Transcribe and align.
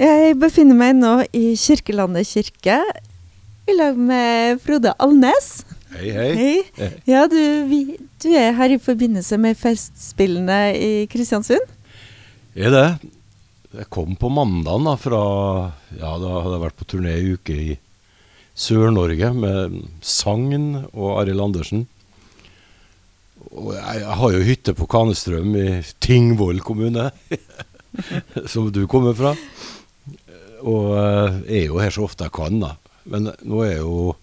Jeg 0.00 0.38
befinner 0.40 0.78
meg 0.78 0.94
nå 0.96 1.10
i 1.36 1.50
Kirkelandet 1.60 2.24
kirke 2.24 2.78
i 3.68 3.74
lag 3.76 3.98
med 4.00 4.62
Frode 4.64 4.94
Alnes. 4.96 5.48
Hei, 5.92 6.06
hei. 6.14 6.28
Hei. 6.78 6.86
Ja, 7.04 7.26
du, 7.28 7.36
vi, 7.68 7.80
du 8.22 8.30
er 8.32 8.54
her 8.56 8.72
i 8.72 8.78
forbindelse 8.80 9.36
med 9.36 9.58
Festspillene 9.60 10.56
i 10.72 10.88
Kristiansund. 11.12 11.66
Er 12.56 12.72
det? 12.72 12.86
Jeg 13.76 13.90
kom 13.92 14.16
på 14.16 14.30
mandagen 14.32 14.88
da 14.88 14.94
fra 14.98 15.20
Ja, 15.92 16.14
da 16.16 16.30
hadde 16.46 16.54
jeg 16.54 16.62
vært 16.62 16.78
på 16.80 16.86
turné 16.94 17.18
i 17.18 17.34
uke 17.36 17.56
i 17.60 17.74
Sør-Norge 18.56 19.34
med 19.36 19.76
Sagn 20.00 20.86
og 20.94 21.18
Arild 21.18 21.44
Andersen. 21.44 21.84
Og 23.50 23.74
jeg, 23.76 24.00
jeg 24.00 24.16
har 24.22 24.32
jo 24.32 24.48
hytte 24.48 24.74
på 24.80 24.88
Kanestrøm 24.96 25.52
i 25.60 25.68
Tingvoll 26.00 26.64
kommune, 26.64 27.10
som 28.54 28.72
du 28.72 28.86
kommer 28.88 29.12
fra. 29.18 29.34
Og 30.60 30.92
jeg 31.46 31.62
er 31.62 31.66
jo 31.66 31.80
her 31.80 31.94
så 31.94 32.04
ofte 32.06 32.26
jeg 32.26 32.34
kan, 32.36 32.60
da. 32.62 32.74
Men 33.10 33.30
nå 33.42 33.62
er 33.64 33.78
jo 33.80 34.14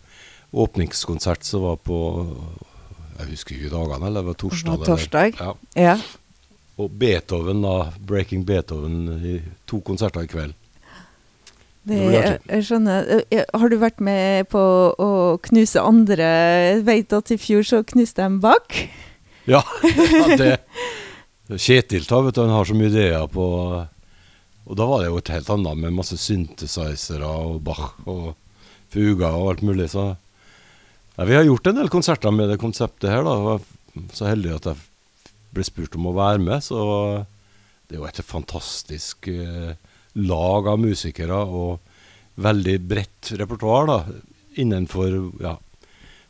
åpningskonsert 0.58 1.44
som 1.46 1.66
var 1.66 1.82
på 1.84 1.98
Jeg 3.18 3.32
husker 3.32 3.58
ikke 3.58 3.74
dagene, 3.74 4.08
eller 4.08 4.22
det 4.22 4.30
var 4.30 4.40
torsdag. 4.44 4.72
Det 4.72 4.80
var 4.80 4.92
torsdag. 4.92 5.34
Eller, 5.34 5.58
Ja. 5.76 5.94
ja. 5.96 5.98
Og 6.78 6.92
Beethoven, 6.94 7.64
da. 7.66 7.92
'Breaking 7.98 8.46
Beethoven' 8.46 9.26
i 9.26 9.42
to 9.66 9.80
konserter 9.82 10.22
i 10.22 10.30
kveld. 10.30 10.54
Det, 11.88 11.98
jeg, 12.52 12.64
skjønner. 12.68 13.24
Eh, 13.32 13.46
Har 13.54 13.70
du 13.72 13.78
vært 13.80 14.02
med 14.04 14.50
på 14.52 14.62
å 15.00 15.12
knuse 15.42 15.82
andre? 15.82 16.28
Jeg 16.76 16.86
vet 16.86 17.14
at 17.16 17.32
i 17.32 17.38
fjor 17.40 17.64
så 17.64 17.80
knuste 17.88 18.28
de 18.28 18.42
bak. 18.44 18.76
Ja, 19.48 19.64
ja 20.20 20.38
det 20.38 20.58
Kjetil 21.48 22.04
tar, 22.04 22.26
vet 22.26 22.36
du, 22.36 22.42
han 22.44 22.52
har 22.52 22.68
så 22.68 22.76
mye 22.76 22.92
ideer 22.92 23.24
på 23.32 23.46
Og 24.68 24.76
da 24.76 24.88
var 24.88 25.02
det 25.02 25.12
jo 25.12 25.20
et 25.22 25.32
helt 25.32 25.50
annet 25.54 25.80
med 25.80 25.96
masse 25.96 26.18
synthesizere 26.20 27.28
og 27.28 27.62
Bach 27.64 27.96
og 28.04 28.36
fuger 28.92 29.30
og 29.30 29.54
alt 29.54 29.64
mulig. 29.68 29.88
Så 29.94 30.10
ja, 30.12 31.28
vi 31.28 31.38
har 31.38 31.48
gjort 31.48 31.72
en 31.72 31.80
del 31.80 31.92
konserter 31.92 32.36
med 32.36 32.52
det 32.52 32.60
konseptet 32.62 33.12
her, 33.12 33.24
da. 33.24 33.36
Og 33.36 33.48
jeg 33.48 34.04
var 34.04 34.16
så 34.20 34.28
heldig 34.28 34.56
at 34.58 34.70
jeg 34.72 35.30
ble 35.56 35.66
spurt 35.66 35.96
om 35.98 36.10
å 36.12 36.18
være 36.18 36.44
med, 36.44 36.60
så 36.66 36.80
det 37.88 37.96
er 37.96 38.02
jo 38.02 38.10
et 38.10 38.20
fantastisk 38.28 39.30
eh, 39.32 39.72
lag 40.20 40.68
av 40.68 40.82
musikere 40.84 41.40
og 41.40 41.80
veldig 42.44 42.76
bredt 42.86 43.32
repertoar, 43.40 43.88
da, 43.90 44.02
innenfor 44.60 45.16
Ja. 45.44 45.58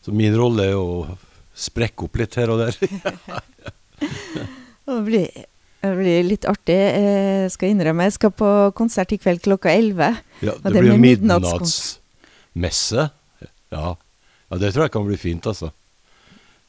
Så 0.06 0.14
min 0.16 0.32
rolle 0.40 0.70
er 0.70 0.78
å 0.80 1.18
sprekke 1.58 2.06
opp 2.06 2.16
litt 2.22 2.38
her 2.40 2.54
og 2.54 2.62
der. 2.62 2.78
Det 4.88 5.02
blir, 5.04 5.26
det 5.82 5.94
blir 6.00 6.24
litt 6.26 6.46
artig. 6.50 6.76
Jeg 6.78 7.52
skal 7.54 7.72
innrømme, 7.74 8.08
jeg 8.10 8.16
skal 8.18 8.34
på 8.36 8.50
konsert 8.78 9.14
i 9.14 9.20
kveld 9.22 9.42
klokka 9.46 9.72
11. 9.72 10.18
Ja, 10.42 10.56
det, 10.64 10.74
det 10.74 10.84
blir 10.84 10.98
midnattsmesse. 11.02 13.10
Ja. 13.72 13.94
ja, 14.50 14.58
det 14.62 14.74
tror 14.74 14.88
jeg 14.88 14.94
kan 14.96 15.08
bli 15.08 15.18
fint, 15.20 15.48
altså. 15.50 15.72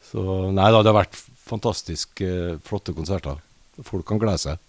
Så 0.08 0.22
Nei 0.56 0.70
da, 0.72 0.80
det 0.82 0.90
har 0.92 1.00
vært 1.02 1.18
fantastisk 1.48 2.22
eh, 2.24 2.56
flotte 2.64 2.94
konserter. 2.96 3.40
Folk 3.86 4.06
kan 4.08 4.20
glede 4.20 4.40
seg. 4.42 4.64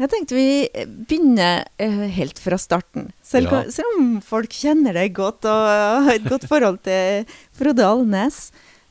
Jeg 0.00 0.08
tenkte 0.12 0.36
vi 0.38 0.50
begynner 0.86 1.64
eh, 1.82 2.04
helt 2.14 2.38
fra 2.40 2.56
starten. 2.60 3.08
Selv, 3.26 3.50
Ja. 3.50 3.64
selv 3.74 3.98
om 3.98 4.12
folk 4.24 4.52
kjenner 4.54 4.94
deg 4.96 5.12
godt 5.18 5.44
og 5.50 5.64
har 6.06 6.14
et 6.14 6.28
godt 6.30 6.46
forhold 6.48 6.78
til 6.86 7.26
Frode 7.58 7.84
Alnes. 7.84 8.44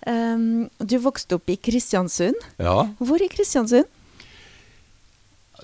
Um, 0.08 0.70
du 0.80 0.96
vokste 1.04 1.40
opp 1.40 1.50
i 1.52 1.58
Kristiansund. 1.60 2.38
Ja. 2.62 2.86
Hvor 3.00 3.22
i 3.22 3.28
Kristiansund? 3.32 3.90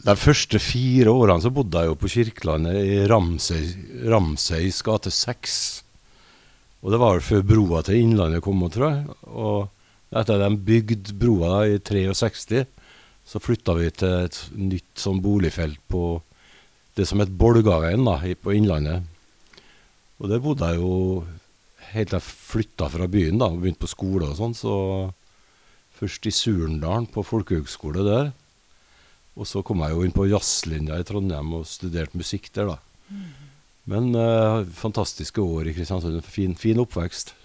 De 0.06 0.16
første 0.20 0.60
fire 0.60 1.14
årene 1.14 1.40
så 1.46 1.52
bodde 1.56 1.80
jeg 1.80 1.88
jo 1.88 1.96
på 2.00 2.12
Kirkelandet 2.12 2.82
i 2.84 2.98
Ramsøy, 3.08 3.64
Ramsøys 4.12 4.82
gate 4.84 5.14
6. 5.14 5.56
Og 6.84 6.92
det 6.92 7.00
var 7.02 7.16
vel 7.16 7.24
før 7.26 7.46
broa 7.48 7.82
til 7.86 8.02
Innlandet 8.04 8.44
kom, 8.46 8.60
tror 8.70 8.92
jeg. 8.92 9.16
Og 9.32 10.16
etter 10.16 10.36
at 10.36 10.44
de 10.44 10.66
bygde 10.68 11.16
broa 11.18 11.54
da, 11.56 11.62
i 11.72 11.80
63, 11.80 12.66
så 13.26 13.42
flytta 13.42 13.74
vi 13.80 13.88
til 13.96 14.28
et 14.28 14.38
nytt 14.54 15.02
sånn 15.02 15.24
boligfelt 15.24 15.80
på 15.90 16.04
det 16.96 17.08
som 17.10 17.24
het 17.24 17.32
Bolgaveien 17.34 18.06
da, 18.06 18.20
på 18.20 18.54
Innlandet. 18.56 19.08
Og 20.20 20.30
der 20.32 20.44
bodde 20.44 20.70
jeg 20.70 20.84
jo 20.84 21.24
helt 21.96 22.12
til 22.12 22.20
jeg 22.20 22.28
flytta 22.28 22.90
fra 22.92 23.08
byen 23.12 23.40
da, 23.42 23.50
og 23.50 23.62
begynte 23.64 23.84
på 23.86 23.92
skole 23.92 24.30
og 24.30 24.38
sånn. 24.40 24.56
Så 24.58 24.74
først 25.96 26.28
i 26.28 26.34
Surendalen, 26.36 27.08
på 27.12 27.24
folkehøgskole 27.26 28.06
der. 28.08 28.34
Og 29.36 29.48
så 29.50 29.64
kom 29.68 29.82
jeg 29.84 29.96
jo 29.96 30.04
inn 30.06 30.16
på 30.16 30.28
jazzlinja 30.30 31.00
i 31.00 31.08
Trondheim 31.08 31.58
og 31.58 31.68
studerte 31.68 32.20
musikk 32.20 32.52
der, 32.56 32.76
da. 32.76 32.78
Men 33.86 34.16
eh, 34.18 34.64
fantastiske 34.74 35.42
år 35.42 35.70
i 35.70 35.74
Kristiansund. 35.76 36.24
Fin, 36.26 36.56
fin 36.58 36.80
oppvekst. 36.82 37.36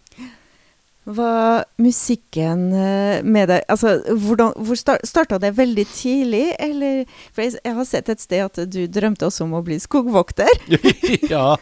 Var 1.10 1.64
musikken 1.80 2.66
eh, 2.76 3.22
med 3.24 3.48
deg 3.48 3.64
Altså, 3.72 3.96
hvordan, 4.04 4.52
hvor 4.56 4.76
starta 4.78 5.38
det 5.40 5.54
veldig 5.56 5.86
tidlig, 5.88 6.44
eller 6.60 7.02
For 7.32 7.44
jeg 7.48 7.74
har 7.76 7.88
sett 7.88 8.12
et 8.12 8.22
sted 8.22 8.44
at 8.44 8.60
du 8.70 8.84
drømte 8.86 9.26
også 9.26 9.46
om 9.46 9.56
å 9.58 9.64
bli 9.64 9.80
skogvokter. 9.82 10.52
ja. 11.34 11.56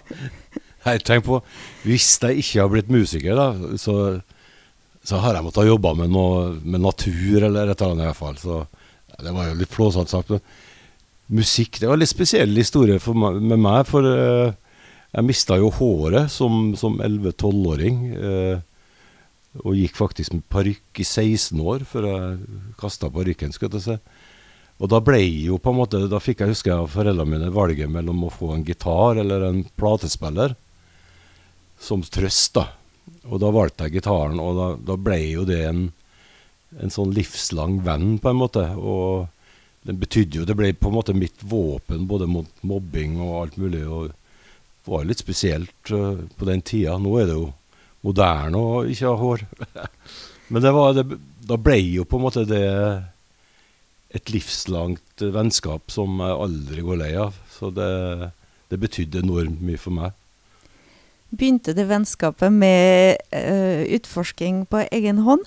Nei, 0.88 0.96
tenk 1.04 1.26
på 1.26 1.40
Hvis 1.84 2.14
jeg 2.22 2.42
ikke 2.42 2.62
har 2.62 2.72
blitt 2.72 2.92
musiker, 2.92 3.36
da, 3.36 3.76
så, 3.80 3.96
så 5.04 5.20
har 5.22 5.36
jeg 5.36 5.46
måttet 5.46 5.68
jobbe 5.68 5.94
med 5.98 6.12
noe 6.14 6.54
med 6.62 6.84
natur 6.84 7.44
eller 7.44 7.68
et 7.68 7.76
eller 7.76 7.94
annet 7.94 8.06
i 8.06 8.08
hvert 8.10 8.22
fall. 8.22 8.38
Så 8.40 8.62
det 9.24 9.34
var 9.34 9.50
jo 9.50 9.58
litt 9.58 9.74
flåsete 9.74 10.14
sagt. 10.14 10.32
Men 10.32 11.42
musikk 11.42 11.80
det 11.80 11.90
var 11.90 11.98
en 11.98 12.04
litt 12.04 12.12
spesiell 12.12 12.54
historie 12.56 13.00
meg, 13.14 13.42
med 13.42 13.60
meg. 13.60 13.84
For 13.88 14.06
eh, 14.08 14.54
jeg 15.12 15.28
mista 15.28 15.58
jo 15.60 15.72
håret 15.74 16.32
som, 16.32 16.72
som 16.78 16.98
11-12-åring. 17.04 18.00
Eh, 18.16 18.64
og 19.64 19.74
gikk 19.74 19.96
faktisk 19.98 20.36
med 20.36 20.44
parykk 20.52 21.00
i 21.02 21.06
16 21.06 21.60
år 21.64 21.84
før 21.88 22.06
jeg 22.06 22.64
kasta 22.78 23.10
parykken. 23.10 23.54
Og 24.78 24.90
da 24.92 25.00
ble 25.02 25.18
jo 25.24 25.58
på 25.58 25.72
en 25.72 25.80
måte, 25.80 26.04
da 26.10 26.20
fikk 26.22 26.44
jeg 26.44 26.52
husker 26.52 26.70
jeg 26.70 26.84
av 26.84 26.92
foreldrene 26.92 27.32
mine 27.32 27.50
valget 27.54 27.90
mellom 27.90 28.28
å 28.28 28.34
få 28.34 28.52
en 28.54 28.66
gitar 28.66 29.18
eller 29.18 29.48
en 29.48 29.64
platespiller. 29.80 30.54
Som 31.80 32.02
trøst, 32.02 32.54
da. 32.58 32.68
Og 33.28 33.40
da 33.42 33.50
valgte 33.54 33.86
jeg 33.86 33.98
gitaren, 33.98 34.40
og 34.42 34.56
da, 34.56 34.68
da 34.92 34.96
ble 35.00 35.18
jo 35.30 35.44
det 35.48 35.60
en, 35.68 35.82
en 36.80 36.92
sånn 36.92 37.12
livslang 37.16 37.80
venn, 37.86 38.16
på 38.22 38.32
en 38.32 38.40
måte. 38.40 38.64
Og 38.76 39.28
det 39.88 39.94
betydde 39.96 40.40
jo 40.40 40.46
Det 40.48 40.56
ble 40.58 40.72
på 40.76 40.90
en 40.90 40.96
måte 40.98 41.14
mitt 41.16 41.44
våpen 41.46 42.08
både 42.10 42.26
mot 42.28 42.48
mobbing 42.66 43.20
og 43.24 43.36
alt 43.42 43.60
mulig. 43.60 43.84
Og 43.86 44.08
det 44.10 44.92
var 44.92 45.06
litt 45.08 45.22
spesielt 45.22 45.92
øh, 45.94 46.24
på 46.36 46.48
den 46.48 46.64
tida. 46.64 46.98
Nå 47.00 47.14
er 47.20 47.30
det 47.30 47.36
jo 47.38 47.52
moderne 48.06 48.60
å 48.60 48.82
ikke 48.88 49.12
ha 49.12 49.20
hår. 49.20 49.46
Men 50.52 50.64
det 50.64 50.72
var, 50.74 50.96
det, 50.96 51.20
da 51.44 51.58
ble 51.60 51.78
jo 51.82 52.06
på 52.08 52.18
en 52.18 52.26
måte 52.26 52.44
det 52.48 52.66
et 54.16 54.32
livslangt 54.32 55.24
eh, 55.24 55.32
vennskap 55.34 55.92
som 55.92 56.20
jeg 56.24 56.40
aldri 56.46 56.84
går 56.84 57.00
lei 57.02 57.12
av. 57.20 57.36
Så 57.52 57.70
det, 57.74 57.90
det 58.72 58.80
betydde 58.80 59.22
enormt 59.24 59.62
mye 59.64 59.80
for 59.80 59.96
meg. 59.96 60.16
Begynte 61.28 61.74
det 61.76 61.84
vennskapet 61.90 62.52
med 62.52 63.18
uh, 63.34 63.82
utforsking 63.98 64.62
på 64.70 64.86
egen 64.88 65.20
hånd, 65.26 65.44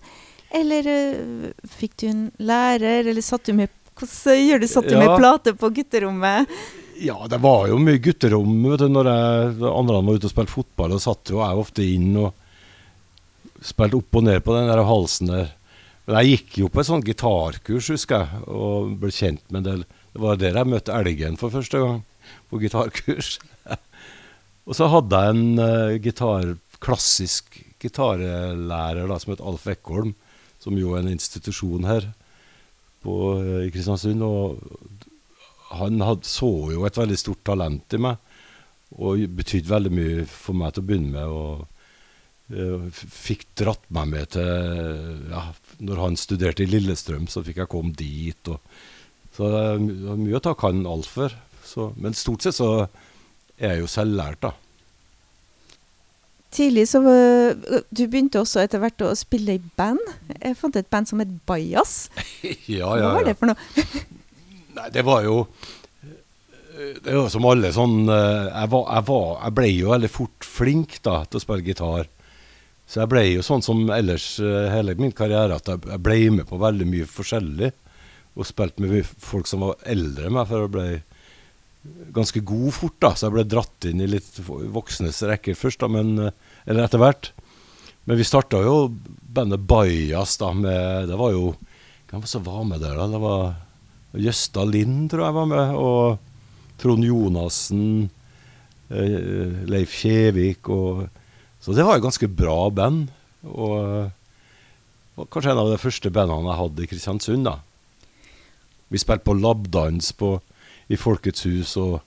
eller 0.54 0.90
uh, 0.90 1.48
fikk 1.80 1.96
du 2.02 2.06
en 2.12 2.26
lærer, 2.38 3.08
eller 3.08 3.26
satt 3.26 3.50
du 3.50 3.56
med 3.58 3.72
Hvordan 4.02 4.40
gjør 4.48 4.62
du? 4.62 4.66
Satt 4.72 4.88
du 4.88 4.96
med 4.98 5.12
plate 5.20 5.52
på 5.54 5.70
gutterommet? 5.76 6.50
Ja, 7.02 7.18
det 7.30 7.38
var 7.44 7.68
jo 7.70 7.80
mye 7.82 8.00
gutterom 8.02 8.64
vet 8.70 8.82
du, 8.82 8.88
når 8.90 9.10
jeg, 9.10 9.50
andre 9.68 10.00
var 10.06 10.18
ute 10.18 10.30
og 10.30 10.34
spilte 10.34 10.54
fotball. 10.54 10.96
Og 10.96 11.02
satt 11.04 11.30
jo 11.34 11.42
jeg 11.42 11.60
ofte 11.64 11.86
inn 11.86 12.12
og 12.22 12.32
spilte 13.62 14.00
opp 14.00 14.18
og 14.18 14.26
ned 14.26 14.42
på 14.46 14.56
den 14.56 14.70
der 14.72 14.82
halsen 14.88 15.32
der. 15.32 15.52
Men 16.06 16.18
jeg 16.20 16.32
gikk 16.32 16.60
jo 16.64 16.70
på 16.72 16.82
et 16.82 16.90
sånt 16.90 17.08
gitarkurs, 17.08 17.92
husker 17.94 18.26
jeg, 18.26 18.44
og 18.50 18.96
ble 19.02 19.12
kjent 19.14 19.44
med 19.50 19.62
en 19.62 19.68
del. 19.68 19.84
Det 20.14 20.24
var 20.24 20.40
der 20.42 20.58
jeg 20.60 20.72
møtte 20.72 20.98
elgen 20.98 21.38
for 21.42 21.54
første 21.54 21.82
gang, 21.82 22.02
på 22.50 22.62
gitarkurs. 22.64 23.36
og 24.68 24.78
så 24.78 24.88
hadde 24.92 25.20
jeg 25.22 25.36
en 25.36 25.62
eh, 25.64 25.98
gitar, 26.04 26.56
klassisk 26.82 27.58
gitarlærer 27.82 29.10
da, 29.10 29.18
som 29.20 29.34
het 29.34 29.44
Alf 29.44 29.66
Eckholm, 29.72 30.14
som 30.62 30.78
jo 30.78 30.94
er 30.94 31.02
en 31.02 31.14
institusjon 31.16 31.88
her 31.90 32.12
på, 33.02 33.16
eh, 33.42 33.68
i 33.68 33.72
Kristiansund. 33.74 34.22
og 34.22 34.62
han 35.72 36.02
had, 36.04 36.26
så 36.28 36.72
jo 36.74 36.86
et 36.86 36.98
veldig 37.00 37.18
stort 37.18 37.44
talent 37.48 37.96
i 37.96 38.02
meg, 38.02 38.18
og 39.00 39.22
betydde 39.38 39.72
veldig 39.72 39.92
mye 39.96 40.26
for 40.28 40.58
meg 40.58 40.74
til 40.74 40.84
å 40.84 40.88
begynne 40.90 41.14
med. 41.16 41.28
og 41.28 41.68
eh, 42.52 42.90
fikk 42.92 43.46
dratt 43.56 43.86
meg 43.90 44.10
med 44.12 44.34
til 44.36 45.30
ja, 45.32 45.46
Når 45.80 46.02
han 46.04 46.18
studerte 46.20 46.66
i 46.66 46.70
Lillestrøm, 46.70 47.30
så 47.32 47.44
fikk 47.44 47.64
jeg 47.64 47.72
komme 47.72 47.96
dit. 47.96 48.52
Og, 48.52 48.60
så 49.32 49.48
er 49.48 49.80
det 49.80 50.12
er 50.12 50.20
mye 50.20 50.38
å 50.38 50.44
takke 50.44 50.68
han 50.68 50.84
Alf 50.86 51.16
for. 51.16 51.38
Men 51.96 52.14
stort 52.14 52.44
sett 52.44 52.60
så 52.60 52.90
er 53.62 53.80
jo 53.82 53.90
selvlært, 53.92 54.42
da. 54.44 54.54
Tidlig 56.52 56.84
så 56.92 57.00
Du 57.96 58.02
begynte 58.12 58.42
også 58.42 58.60
etter 58.66 58.82
hvert 58.84 59.04
å 59.08 59.14
spille 59.16 59.56
i 59.56 59.62
band. 59.80 60.02
Jeg 60.36 60.58
fant 60.60 60.76
et 60.76 60.90
band 60.92 61.08
som 61.08 61.22
het 61.24 61.32
Bajas. 61.48 62.10
ja, 62.68 62.90
Hva 62.92 63.14
var 63.16 63.30
det 63.30 63.38
for 63.40 63.54
noe? 63.54 63.86
Nei, 64.76 64.90
det 64.92 65.06
var 65.08 65.24
jo 65.24 65.46
det 66.82 67.14
var 67.14 67.28
som 67.30 67.46
alle 67.46 67.70
sånn 67.76 68.10
eh, 68.10 68.48
jeg, 68.48 68.70
var, 68.72 68.86
jeg, 68.96 69.06
var, 69.10 69.26
jeg 69.44 69.56
ble 69.58 69.70
jo 69.70 69.92
veldig 69.92 70.10
fort 70.10 70.48
flink 70.48 70.98
da 71.06 71.22
til 71.28 71.38
å 71.38 71.44
spille 71.44 71.66
gitar. 71.68 72.08
Så 72.90 73.04
jeg 73.04 73.12
ble 73.12 73.24
jo 73.28 73.44
sånn 73.46 73.64
som 73.64 73.84
ellers 73.94 74.34
eh, 74.44 74.68
hele 74.74 74.96
min 75.00 75.14
karriere, 75.16 75.60
at 75.60 75.70
jeg, 75.70 75.84
jeg 75.88 76.04
ble 76.04 76.18
med 76.40 76.48
på 76.50 76.60
veldig 76.62 76.88
mye 76.90 77.08
forskjellig. 77.08 77.72
Og 78.40 78.48
spilte 78.48 78.84
med 78.84 79.08
folk 79.20 79.50
som 79.50 79.66
var 79.66 79.82
eldre 79.92 80.28
enn 80.28 80.36
meg, 80.38 80.48
for 80.50 80.66
jeg 80.66 80.74
ble 80.74 80.88
ganske 82.14 82.42
god 82.46 82.74
fort. 82.74 83.00
da, 83.00 83.14
Så 83.16 83.28
jeg 83.28 83.36
ble 83.36 83.46
dratt 83.50 83.88
inn 83.90 84.02
i 84.02 84.10
litt 84.10 84.40
voksnes 84.46 85.22
rekker 85.28 85.58
først, 85.58 85.82
da, 85.82 85.88
men, 85.88 86.18
eh, 86.20 86.32
eller 86.68 86.86
etter 86.86 87.02
hvert. 87.02 87.32
Men 88.06 88.18
vi 88.18 88.26
starta 88.26 88.62
jo 88.62 88.94
bandet 89.22 89.62
Bajas 89.62 90.34
da 90.42 90.52
med 90.58 91.08
Det 91.08 91.18
var 91.20 91.32
jo 91.36 91.56
Hvem 92.10 92.26
som 92.26 92.44
var 92.44 92.64
med 92.66 92.82
der, 92.82 92.96
da? 92.98 93.08
Det 93.08 93.20
var 93.22 93.56
Jøsta 94.20 94.66
Lind, 94.68 95.10
tror 95.10 95.24
jeg 95.24 95.34
var 95.38 95.46
med. 95.48 95.76
Og 95.80 96.20
Trond 96.78 97.06
Jonassen. 97.06 98.10
Eh, 98.92 99.64
Leif 99.72 99.94
Kjevik. 99.96 100.68
Og, 100.68 101.08
så 101.64 101.72
det 101.72 101.86
var 101.88 101.96
jo 101.96 102.04
ganske 102.04 102.28
bra 102.28 102.70
band. 102.70 103.08
Og, 103.48 104.12
var 105.16 105.30
kanskje 105.32 105.54
en 105.54 105.62
av 105.64 105.72
de 105.72 105.80
første 105.80 106.12
bandene 106.12 106.52
jeg 106.52 106.62
hadde 106.62 106.84
i 106.84 106.90
Kristiansund. 106.92 107.48
da. 107.48 107.60
Vi 108.92 109.00
spilte 109.00 109.24
på 109.24 109.38
labdans 109.40 110.12
på, 110.12 110.42
i 110.90 110.98
Folkets 111.00 111.46
hus, 111.46 111.76
og 111.78 112.00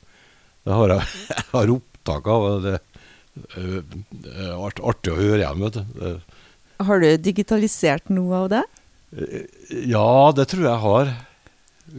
det 0.65 0.75
har 0.75 0.97
jeg, 0.97 1.11
jeg 1.31 1.51
har 1.53 1.75
opptak 1.77 2.31
av. 2.35 2.49
Det, 2.65 2.79
er 3.35 4.55
artig 4.63 5.13
å 5.13 5.19
høre 5.19 5.43
igjen, 5.43 5.67
vet 5.67 5.79
du. 5.83 6.33
Har 6.85 7.03
du 7.03 7.09
digitalisert 7.23 8.11
noe 8.13 8.45
av 8.45 8.51
det? 8.53 8.65
ja, 9.87 10.33
det 10.35 10.49
tror 10.51 10.65
jeg 10.67 10.83
har. 10.83 11.13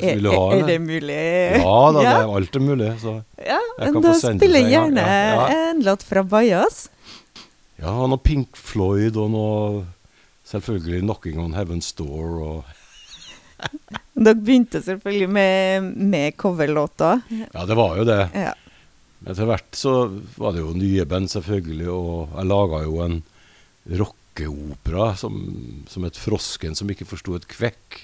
Er, 0.01 0.17
er 0.17 0.63
det? 0.67 0.79
mulig? 0.81 1.15
Ja 1.61 1.75
da, 1.93 2.01
det 2.01 2.11
er 2.11 2.31
alt 2.35 2.57
er 2.57 2.63
mulig. 2.63 2.89
Så. 2.99 3.13
Ja, 3.39 3.59
men 3.79 4.01
da 4.03 4.15
spiller 4.17 4.65
jeg 4.65 4.73
gjerne 4.73 5.03
ja. 5.05 5.27
Ja. 5.29 5.59
en 5.69 5.83
låt 5.85 6.03
fra 6.03 6.23
Bajas. 6.25 6.87
Ja, 7.79 7.93
noe 7.93 8.19
Pink 8.23 8.57
Floyd 8.57 9.19
og 9.19 9.29
noe 9.35 9.83
Selvfølgelig 10.45 11.01
'Knocking 11.01 11.39
on 11.41 11.55
Heaven's 11.57 11.89
Door' 11.97 12.41
og 12.45 12.74
Dere 14.25 14.37
begynte 14.39 14.81
selvfølgelig 14.83 15.29
med, 15.29 15.89
med 15.95 16.37
coverlåter. 16.39 17.23
Ja, 17.29 17.65
det 17.67 17.77
var 17.77 17.97
jo 17.99 18.05
det. 18.07 18.21
Ja. 18.35 18.53
Etter 19.25 19.47
hvert 19.49 19.77
så 19.77 19.93
var 20.37 20.53
det 20.53 20.61
jo 20.61 20.75
nye 20.77 21.05
band, 21.09 21.31
selvfølgelig, 21.33 21.87
og 21.91 22.35
jeg 22.35 22.49
laga 22.51 22.81
jo 22.85 22.99
en 23.05 23.21
rockeopera 23.85 25.15
som, 25.17 25.39
som 25.89 26.05
het 26.05 26.19
'Frosken 26.19 26.75
som 26.77 26.89
ikke 26.89 27.07
forsto 27.09 27.35
et 27.35 27.47
kvekk'. 27.49 28.03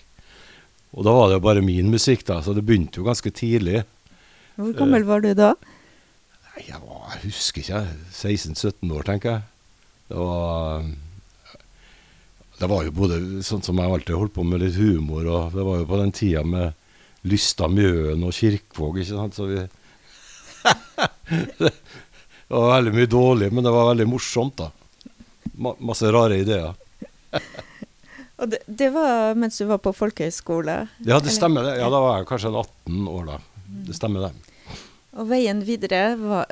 Og 0.97 1.05
da 1.07 1.13
var 1.15 1.29
det 1.29 1.37
jo 1.37 1.45
bare 1.45 1.63
min 1.63 1.91
musikk, 1.91 2.25
da, 2.27 2.41
så 2.41 2.55
det 2.55 2.65
begynte 2.65 2.99
jo 2.99 3.07
ganske 3.07 3.31
tidlig. 3.31 3.85
Hvor 4.59 4.73
gammel 4.75 5.05
var 5.07 5.23
du 5.23 5.31
da? 5.33 5.53
Jeg, 6.59 6.81
var, 6.83 7.13
jeg 7.15 7.31
husker 7.31 7.63
ikke. 7.63 7.85
16-17 8.11 8.91
år, 8.91 9.05
tenker 9.07 9.31
jeg. 9.31 9.41
Det 10.11 10.17
var 10.19 10.83
Det 12.61 12.67
var 12.69 12.85
jo 12.85 12.91
både 12.93 13.15
sånn 13.41 13.63
som 13.65 13.79
jeg 13.81 13.89
alltid 13.89 14.13
holdt 14.13 14.35
på 14.35 14.43
med 14.45 14.61
litt 14.61 14.75
humor, 14.77 15.25
og 15.25 15.55
det 15.55 15.63
var 15.65 15.79
jo 15.79 15.87
på 15.89 15.97
den 15.97 16.11
tida 16.13 16.43
med 16.45 16.77
Lysta 17.25 17.65
Mjøen 17.69 18.21
og 18.25 18.35
Kirkvåg, 18.37 18.99
ikke 19.01 19.15
sant, 19.15 19.37
så 19.37 19.47
vi 19.49 19.57
Det 22.51 22.59
var 22.59 22.75
veldig 22.75 22.93
mye 22.93 23.09
dårlig, 23.09 23.49
men 23.55 23.65
det 23.65 23.73
var 23.73 23.89
veldig 23.89 24.07
morsomt, 24.11 24.61
da. 24.61 24.69
Ma 25.61 25.73
masse 25.81 26.09
rare 26.13 26.37
ideer. 26.41 26.73
Og 28.41 28.49
det, 28.49 28.59
det 28.65 28.89
var 28.93 29.35
mens 29.37 29.59
du 29.61 29.67
var 29.69 29.79
på 29.81 29.93
folkehøyskole? 29.93 30.75
Ja, 31.05 31.19
det 31.21 31.33
stemmer 31.33 31.65
det. 31.65 31.75
Ja, 31.77 31.89
da 31.93 31.99
var 32.01 32.17
jeg 32.17 32.27
kanskje 32.29 32.49
en 32.49 32.57
18 32.61 33.09
år 33.11 33.27
da. 33.27 33.35
Det 33.87 33.95
stemmer 33.97 34.27
det. 34.27 34.50
Og 35.11 35.27
veien 35.27 35.59
videre 35.67 36.13
var 36.15 36.45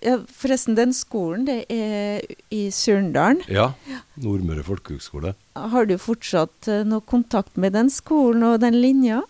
ja, 0.00 0.14
Forresten, 0.32 0.76
den 0.78 0.94
skolen, 0.96 1.44
det 1.44 1.66
er 1.68 2.22
i 2.48 2.62
Surndalen. 2.72 3.42
Ja. 3.52 3.74
Nordmøre 4.20 4.64
folkehøgskole. 4.64 5.34
Har 5.52 5.88
du 5.88 5.98
fortsatt 6.00 6.70
noe 6.88 7.04
kontakt 7.04 7.60
med 7.60 7.76
den 7.76 7.92
skolen 7.92 8.46
og 8.48 8.62
den 8.64 8.78
linja? 8.80 9.20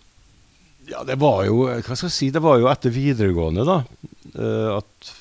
Ja, 0.89 1.03
det 1.07 1.19
var 1.21 1.43
jo 1.45 1.65
Hva 1.67 1.95
skal 1.95 2.07
jeg 2.07 2.15
si, 2.15 2.29
det 2.33 2.41
var 2.43 2.61
jo 2.61 2.69
etter 2.71 2.93
videregående, 2.95 3.67
da. 3.67 3.81
at 4.77 5.11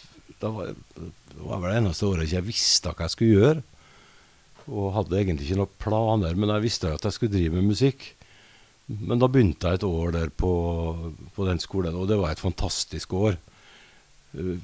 det 0.40 0.52
var, 0.54 0.70
det 0.70 1.42
var 1.42 1.60
vel 1.60 1.74
det 1.74 1.82
eneste 1.82 2.06
året 2.08 2.24
ikke 2.24 2.38
jeg 2.38 2.48
visste 2.48 2.94
hva 2.94 3.06
jeg 3.06 3.14
skulle 3.16 3.42
gjøre. 3.42 3.66
Og 4.70 4.92
hadde 4.94 5.18
egentlig 5.18 5.48
ikke 5.48 5.60
noen 5.60 5.76
planer, 5.82 6.38
men 6.38 6.54
jeg 6.54 6.64
visste 6.68 6.94
at 6.94 7.06
jeg 7.06 7.16
skulle 7.16 7.34
drive 7.34 7.58
med 7.58 7.72
musikk. 7.72 8.12
Men 8.90 9.20
da 9.22 9.28
begynte 9.30 9.70
jeg 9.70 9.80
et 9.80 9.86
år 9.86 10.14
der 10.16 10.32
på, 10.34 10.52
på 11.36 11.46
den 11.46 11.60
skolen, 11.62 11.94
og 11.94 12.08
det 12.10 12.18
var 12.18 12.34
et 12.34 12.42
fantastisk 12.42 13.14
år. 13.14 13.38
Eh, 14.34 14.56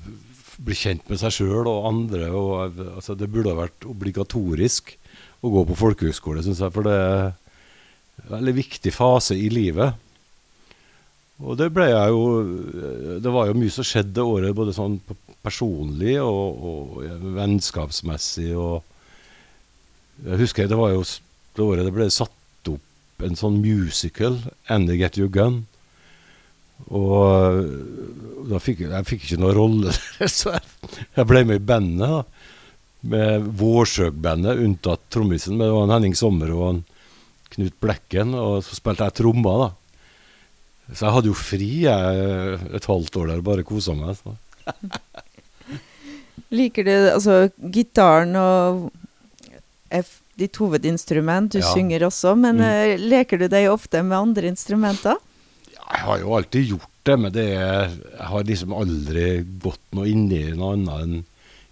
Bli 0.56 0.72
kjent 0.72 1.04
med 1.12 1.20
seg 1.20 1.34
sjøl 1.36 1.68
og 1.68 1.84
andre. 1.90 2.30
Og, 2.32 2.78
altså, 2.96 3.12
det 3.18 3.28
burde 3.28 3.52
ha 3.52 3.58
vært 3.66 3.84
obligatorisk 3.84 4.94
å 5.44 5.50
gå 5.52 5.64
på 5.68 5.76
folkehøgskole, 5.76 6.40
syns 6.42 6.62
jeg. 6.64 6.72
For 6.72 6.86
det 6.86 6.94
er 6.96 7.26
en 8.24 8.32
veldig 8.38 8.54
viktig 8.56 8.92
fase 8.96 9.36
i 9.36 9.50
livet. 9.52 10.00
Og 11.44 11.58
det 11.60 11.68
ble 11.76 11.90
jeg 11.90 12.14
jo 12.14 12.22
Det 13.20 13.32
var 13.32 13.50
jo 13.50 13.58
mye 13.60 13.72
som 13.74 13.84
skjedde 13.84 14.14
det 14.16 14.24
året, 14.24 14.56
både 14.56 14.72
sånn 14.72 14.96
personlig 15.44 16.16
og, 16.22 16.62
og 16.70 17.04
ja, 17.04 17.18
vennskapsmessig 17.36 18.54
og 18.56 18.80
Jeg 20.24 20.40
husker 20.40 20.70
det 20.70 20.78
var 20.80 20.94
jo 20.94 21.04
det 21.04 21.64
året 21.64 21.84
det 21.84 21.92
ble 21.92 22.08
satt 22.12 22.32
en 23.24 23.38
sånn 23.38 23.60
musical, 23.62 24.40
'Andy 24.68 24.98
Get 25.00 25.18
Your 25.20 25.30
Gun'. 25.32 25.64
Og 26.92 28.50
da 28.50 28.60
fikk 28.60 28.84
jeg, 28.84 29.06
fikk 29.08 29.24
ikke 29.24 29.40
noen 29.40 29.56
rolle, 29.56 29.94
så 30.38 30.56
jeg, 30.58 31.24
ble 31.24 31.44
med 31.48 31.62
i 31.62 31.66
bandet. 31.72 32.10
da 32.10 32.24
Med 33.06 33.48
Vårsøg-bandet, 33.60 34.60
unntatt 34.60 35.08
trommisen. 35.12 35.56
Men 35.56 35.66
det 35.66 35.74
var 35.74 35.86
en 35.86 35.94
Henning 35.96 36.16
Sommer 36.18 36.52
og 36.52 36.68
en 36.68 36.84
Knut 37.54 37.76
Blekken, 37.80 38.34
og 38.34 38.64
så 38.66 38.76
spilte 38.76 39.06
jeg 39.06 39.18
trommer, 39.22 39.62
da. 39.62 39.68
Så 40.92 41.06
jeg 41.06 41.14
hadde 41.16 41.30
jo 41.30 41.38
fri 41.38 41.70
jeg, 41.86 42.58
et 42.78 42.88
halvt 42.90 43.16
år 43.22 43.32
der 43.32 43.46
bare 43.46 43.66
kosa 43.66 43.94
meg. 43.96 44.20
Liker 46.56 46.86
du 46.86 46.92
altså 47.10 47.38
gitaren 47.74 48.36
og 48.38 48.86
F, 49.90 50.20
ditt 50.36 50.56
hovedinstrument? 50.60 51.52
Du 51.52 51.58
Ja. 51.58 51.72
synger 51.74 52.00
også, 52.08 52.36
men 52.38 52.56
Mm. 52.58 53.00
leker 53.08 53.38
du 53.38 53.48
deg 53.48 53.68
ofte 53.70 54.02
med 54.04 54.16
andre 54.18 54.48
instrumenter? 54.48 55.16
Jeg 55.72 56.00
har 56.00 56.18
jo 56.18 56.34
alltid 56.34 56.68
gjort 56.68 56.88
det, 57.04 57.18
men 57.18 57.32
det 57.32 57.46
er, 57.56 57.88
jeg 57.88 58.26
har 58.26 58.42
liksom 58.44 58.72
aldri 58.74 59.44
gått 59.62 59.78
noe 59.92 60.06
inn 60.10 60.30
i 60.32 60.50
noe 60.52 60.72
annet 60.74 61.02
enn 61.02 61.24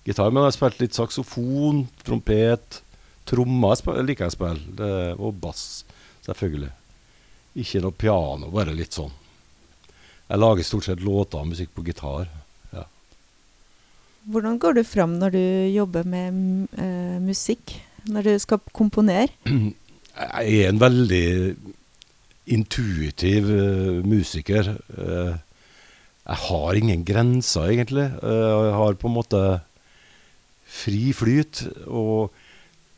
gitar. 0.06 0.30
Men 0.30 0.42
jeg 0.44 0.52
har 0.52 0.70
spilt 0.70 0.80
litt 0.80 0.92
saksofon, 0.94 1.88
trompet, 2.04 2.80
trommer 3.26 3.74
liker 4.04 4.28
jeg 4.28 4.32
å 4.32 4.36
spille, 4.36 5.18
og 5.18 5.40
bass, 5.40 5.84
selvfølgelig. 6.26 6.70
Ikke 7.56 7.82
noe 7.82 7.92
piano, 7.92 8.50
bare 8.50 8.74
litt 8.74 8.92
sånn. 8.92 9.10
Jeg 10.30 10.38
lager 10.38 10.62
stort 10.64 10.84
sett 10.84 11.00
låter 11.00 11.40
og 11.40 11.48
musikk 11.48 11.68
på 11.74 11.84
gitar. 11.84 12.28
Ja. 12.72 12.84
Hvordan 14.30 14.58
går 14.58 14.74
du 14.74 14.84
fram 14.84 15.18
når 15.18 15.32
du 15.32 15.74
jobber 15.74 16.04
med 16.04 16.68
uh, 16.78 17.18
musikk? 17.20 17.74
Når 18.04 18.26
du 18.26 18.34
skal 18.42 18.60
komponere? 18.76 19.32
Jeg 19.44 20.58
er 20.60 20.68
en 20.68 20.80
veldig 20.80 21.26
intuitiv 22.52 23.48
uh, 23.48 24.04
musiker. 24.04 24.74
Uh, 24.92 25.32
jeg 26.24 26.40
har 26.44 26.80
ingen 26.80 27.04
grenser, 27.08 27.70
egentlig. 27.72 28.10
Uh, 28.20 28.68
jeg 28.68 28.74
har 28.78 28.98
på 29.00 29.08
en 29.08 29.16
måte 29.16 29.42
fri 30.68 31.14
flyt. 31.16 31.64
Og 31.88 32.34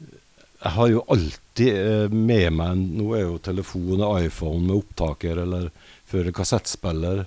jeg 0.02 0.75
har 0.75 0.90
jo 0.90 1.06
alltid 1.12 2.12
med 2.12 2.50
meg 2.52 2.80
Nå 2.98 3.12
er 3.16 3.22
jo 3.22 3.38
telefon 3.40 4.02
og 4.02 4.18
iPhone 4.26 4.66
med 4.66 4.76
opptaker, 4.80 5.44
eller 5.46 5.70
fører 6.10 6.34
kassettspiller. 6.34 7.25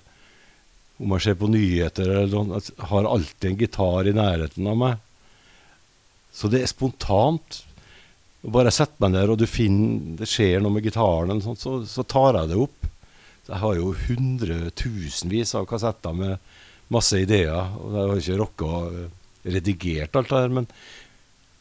Om 0.99 1.15
jeg 1.15 1.29
ser 1.29 1.39
på 1.39 1.47
nyheter 1.47 2.11
eller 2.11 2.51
noe, 2.51 2.59
har 2.91 3.07
alltid 3.07 3.53
en 3.53 3.61
gitar 3.61 4.09
i 4.09 4.15
nærheten 4.17 4.67
av 4.67 4.77
meg. 4.83 5.05
Så 6.35 6.51
det 6.51 6.61
er 6.63 6.71
spontant. 6.71 7.63
Og 8.39 8.53
bare 8.55 8.71
setter 8.71 9.03
meg 9.03 9.17
ned, 9.17 9.33
og 9.33 9.39
du 9.41 9.47
finner, 9.49 10.15
det 10.21 10.29
skjer 10.31 10.63
noe 10.63 10.77
med 10.77 10.85
gitaren, 10.87 11.41
sånt, 11.43 11.59
så, 11.59 11.79
så 11.83 12.05
tar 12.07 12.39
jeg 12.39 12.51
det 12.53 12.61
opp. 12.63 12.87
Så 13.43 13.53
jeg 13.53 13.61
har 13.65 13.79
jo 13.79 13.91
hundretusenvis 14.05 15.55
av 15.59 15.67
kassetter 15.67 16.15
med 16.15 16.37
masse 16.93 17.19
ideer. 17.19 17.75
Og 17.81 17.97
jeg 17.97 18.07
har 18.07 18.23
ikke 18.23 18.39
rocka 18.39 18.71
og 18.79 18.95
eh, 19.01 19.11
redigert 19.49 20.15
alt 20.19 20.31
det 20.31 20.39
her, 20.43 20.55
men, 20.55 20.69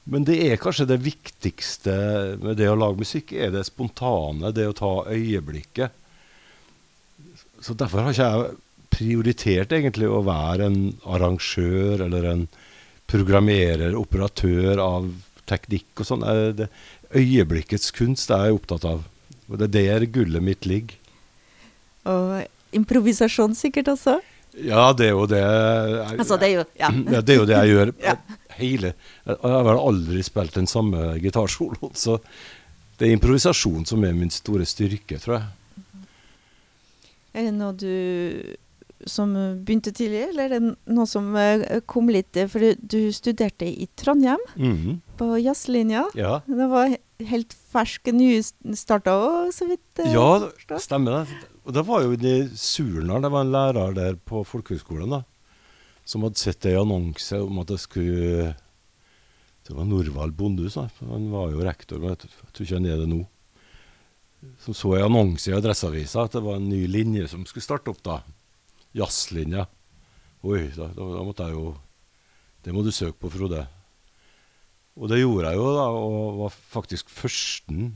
men 0.08 0.24
det 0.26 0.38
er 0.46 0.60
kanskje 0.60 0.88
det 0.90 1.00
viktigste 1.02 1.94
med 2.42 2.58
det 2.58 2.70
å 2.70 2.78
lage 2.78 3.02
musikk, 3.02 3.34
er 3.34 3.52
det 3.54 3.66
spontane, 3.68 4.54
det 4.54 4.66
å 4.70 4.76
ta 4.76 4.92
øyeblikket. 5.10 5.94
Så 7.62 7.74
derfor 7.78 8.06
har 8.06 8.14
ikke 8.14 8.30
jeg 8.30 8.56
prioritert 8.98 9.74
egentlig 9.74 10.08
å 10.10 10.24
være 10.26 10.66
en 10.70 10.80
arrangør 11.06 12.06
eller 12.06 12.26
en 12.30 12.44
programmerer, 13.08 13.96
operatør 13.96 14.80
av 14.82 15.08
teknikk 15.48 16.02
og 16.02 16.08
sånn. 16.08 16.24
Øyeblikkets 17.16 17.90
kunst 17.96 18.30
er 18.34 18.48
jeg 18.48 18.58
opptatt 18.58 18.84
av. 18.88 19.04
Og 19.48 19.56
det 19.60 19.68
er 19.70 20.00
der 20.00 20.06
gullet 20.12 20.44
mitt 20.44 20.66
ligger. 20.68 20.96
Og 22.08 22.42
improvisasjon 22.76 23.54
sikkert 23.56 23.88
også? 23.94 24.18
Ja, 24.58 24.90
det 24.96 25.06
er 25.08 25.14
jo 25.14 25.26
det 25.30 25.38
jeg, 25.38 26.18
Altså, 26.18 26.36
det 26.40 26.48
er 26.48 26.54
jo 26.56 26.64
Ja. 26.80 26.88
Ja, 27.14 27.20
det 27.20 27.34
er 27.34 27.38
jo 27.38 27.46
det 27.48 27.56
jeg 27.58 27.72
gjør. 27.74 27.92
Ja. 28.02 28.14
Hele 28.58 28.92
Jeg 29.26 29.36
har 29.44 29.64
vel 29.68 29.78
aldri 29.80 30.22
spilt 30.26 30.56
den 30.56 30.66
samme 30.66 31.12
gitarsoloen, 31.22 31.92
så 32.04 32.18
det 32.98 33.06
er 33.06 33.14
improvisasjon 33.14 33.84
som 33.86 34.02
er 34.04 34.16
min 34.16 34.32
store 34.34 34.64
styrke, 34.66 35.20
tror 35.22 35.36
jeg. 35.38 36.06
Er 37.38 37.44
det 37.46 37.52
noe 37.54 37.76
du 37.78 38.56
som 39.06 39.30
begynte 39.62 39.92
tidlig, 39.94 40.24
eller 40.32 40.48
er 40.48 40.54
det 40.56 40.72
noe 40.90 41.06
som 41.06 41.28
eh, 41.38 41.78
kom 41.86 42.08
litt 42.10 42.34
eh, 42.36 42.48
For 42.50 42.58
du, 42.58 42.72
du 42.82 43.12
studerte 43.14 43.68
i 43.68 43.86
Trondheim, 43.96 44.42
Mhm. 44.58 44.96
På 45.18 45.28
jazzlinja. 45.42 46.04
Ja. 46.18 46.38
Det 46.46 46.68
var 46.70 46.88
he- 46.94 47.26
helt 47.32 47.52
fersk, 47.72 48.08
nystarta 48.14 49.14
òg, 49.18 49.50
så 49.54 49.66
vidt 49.68 50.02
jeg 50.04 50.14
ja, 50.14 50.28
det 50.70 50.80
stemmer 50.84 51.20
det. 51.24 51.38
Og 51.68 51.74
det 51.76 51.82
var 51.88 52.04
jo 52.06 52.14
i 52.16 52.36
Surnadal, 52.56 53.24
det 53.26 53.30
var 53.34 53.44
en 53.44 53.52
lærer 53.52 53.94
der 53.98 54.14
på 54.16 54.40
folkehøgskolen 54.46 55.10
da, 55.12 55.22
som 56.08 56.22
hadde 56.24 56.40
sett 56.40 56.64
ei 56.70 56.76
annonse 56.80 57.36
om 57.44 57.58
at 57.60 57.68
det 57.74 57.80
skulle 57.82 58.54
Det 59.68 59.74
var 59.76 59.84
Norvald 59.84 60.32
Bondhus, 60.38 60.78
han 60.80 61.26
var 61.30 61.50
jo 61.52 61.60
rektor, 61.66 61.98
men 62.00 62.14
jeg 62.14 62.30
tror 62.54 62.64
ikke 62.64 62.78
han 62.78 62.86
er 62.88 63.02
det 63.02 63.08
nå. 63.10 63.18
Som 64.64 64.72
så 64.78 64.94
ei 64.96 65.02
annonse 65.04 65.50
i 65.50 65.56
Adresseavisa 65.58 66.22
at 66.24 66.32
det 66.38 66.40
var 66.46 66.56
en 66.56 66.70
ny 66.70 66.86
linje 66.88 67.26
som 67.28 67.42
skulle 67.44 67.66
starte 67.66 67.90
opp, 67.92 68.00
da. 68.06 68.20
Jazzlinja. 68.96 69.66
Oi, 70.46 70.70
da, 70.72 70.86
da, 70.94 71.02
da 71.18 71.24
måtte 71.26 71.44
jeg 71.50 71.56
jo 71.58 71.74
Det 72.64 72.72
må 72.72 72.82
du 72.86 72.90
søke 72.94 73.18
på, 73.20 73.28
Frode. 73.34 73.66
Og 74.98 75.10
det 75.10 75.20
gjorde 75.20 75.52
jeg 75.52 75.60
jo, 75.60 75.66
da, 75.76 75.86
og 75.94 76.38
var 76.42 76.54
faktisk 76.74 77.10
førsten 77.14 77.90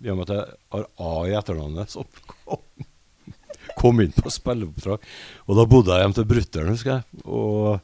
i 0.00 0.10
og 0.12 0.20
med 0.20 0.30
at 0.30 0.36
jeg 0.36 0.58
har 0.72 0.86
A 1.04 1.14
i 1.28 1.34
etternavnet, 1.36 1.92
som 1.92 2.06
kom, 2.30 2.62
kom 3.76 4.00
inn 4.04 4.14
på 4.16 4.32
spilleoppdrag. 4.32 5.02
Og 5.46 5.58
da 5.58 5.66
bodde 5.68 5.96
jeg 5.96 6.06
hjem 6.06 6.16
til 6.16 6.28
brutter'n, 6.30 6.70
husker 6.72 6.92
jeg. 6.94 7.24
Og, 7.26 7.82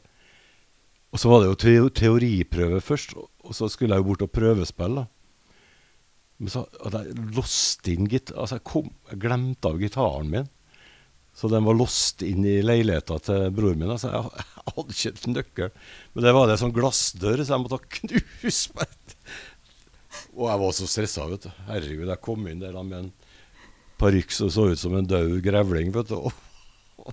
og 1.12 1.20
så 1.20 1.32
var 1.32 1.42
det 1.42 1.50
jo 1.50 1.58
teo 1.60 1.90
teoriprøve 1.90 2.80
først, 2.84 3.16
og 3.18 3.58
så 3.58 3.68
skulle 3.72 3.96
jeg 3.96 4.04
jo 4.04 4.08
bort 4.12 4.24
og 4.24 4.32
prøvespille. 4.32 5.04
da. 5.04 5.06
Men 6.38 6.52
så 6.52 6.66
hadde 6.84 7.02
jeg 7.04 7.28
låst 7.36 7.88
inn 7.92 8.08
gitar... 8.12 8.38
Altså, 8.42 8.58
jeg, 8.58 8.66
kom, 8.68 8.90
jeg 9.10 9.20
glemte 9.22 9.70
av 9.72 9.80
gitaren 9.80 10.32
min. 10.32 10.48
Så 11.36 11.50
den 11.52 11.66
var 11.68 11.76
låst 11.76 12.22
inn 12.24 12.46
i 12.48 12.62
leiligheta 12.64 13.18
til 13.20 13.50
broren 13.52 13.82
min. 13.82 13.92
Så 14.00 14.08
jeg, 14.08 14.30
jeg 14.40 14.72
hadde 14.72 14.96
ikke 14.96 15.32
nøkkel. 15.34 15.74
Men 16.14 16.24
det 16.24 16.32
var 16.32 16.48
det 16.48 16.56
sånn 16.62 16.72
glassdør, 16.76 17.42
så 17.42 17.52
jeg 17.52 17.62
måtte 17.64 17.76
ha 17.76 17.96
knust 17.98 18.72
meg. 18.78 19.16
Og 20.32 20.46
jeg 20.48 20.62
var 20.62 20.74
så 20.78 20.88
stressa, 20.88 21.26
vet 21.28 21.44
du. 21.44 21.50
Herregud, 21.68 22.08
jeg 22.08 22.24
kom 22.24 22.46
inn 22.48 22.62
der 22.64 22.76
med 22.80 22.98
en 23.02 23.10
parykk 24.00 24.32
som 24.32 24.48
så 24.52 24.70
ut 24.72 24.80
som 24.80 24.96
en 24.96 25.08
død 25.08 25.38
grevling, 25.44 25.92
vet 25.92 26.08
du. 26.08 26.16
Og, 26.24 27.12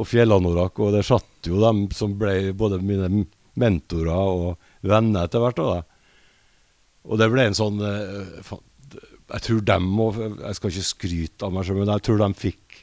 og 0.00 0.08
fjellanorakk. 0.08 0.80
Og 0.80 0.96
det 0.96 1.04
satt 1.04 1.48
jo 1.50 1.60
dem 1.60 1.86
som 1.92 2.16
ble 2.20 2.54
både 2.56 2.80
mine 2.80 3.26
mentorer 3.60 4.16
og 4.16 4.48
venner 4.80 5.28
etter 5.28 5.44
hvert. 5.44 5.60
Da. 5.60 5.84
Og 7.04 7.20
det 7.20 7.28
ble 7.32 7.50
en 7.50 7.56
sånn 7.56 7.84
eh, 7.84 8.54
Jeg 9.34 9.44
tror 9.44 9.60
dem 9.68 9.88
òg 10.00 10.18
Jeg 10.22 10.56
skal 10.56 10.72
ikke 10.72 10.88
skryte 10.88 11.44
av 11.46 11.52
meg 11.52 11.66
selv, 11.68 11.82
men 11.82 11.92
jeg 11.92 12.04
tror 12.08 12.22
de 12.22 12.30
fikk 12.46 12.80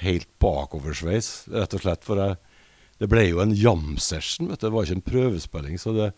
helt 0.00 0.28
bakoversveis, 0.42 1.30
rett 1.52 1.76
og 1.76 1.84
slett. 1.84 2.04
For 2.06 2.20
jeg, 2.20 2.38
det 3.00 3.08
ble 3.10 3.26
jo 3.28 3.42
en 3.42 3.54
jam-session, 3.56 4.50
vet 4.50 4.60
du. 4.60 4.68
Det 4.68 4.74
var 4.74 4.86
ikke 4.86 4.98
en 4.98 5.08
prøvespilling. 5.08 5.80
Så 5.80 5.94
det, 5.96 6.10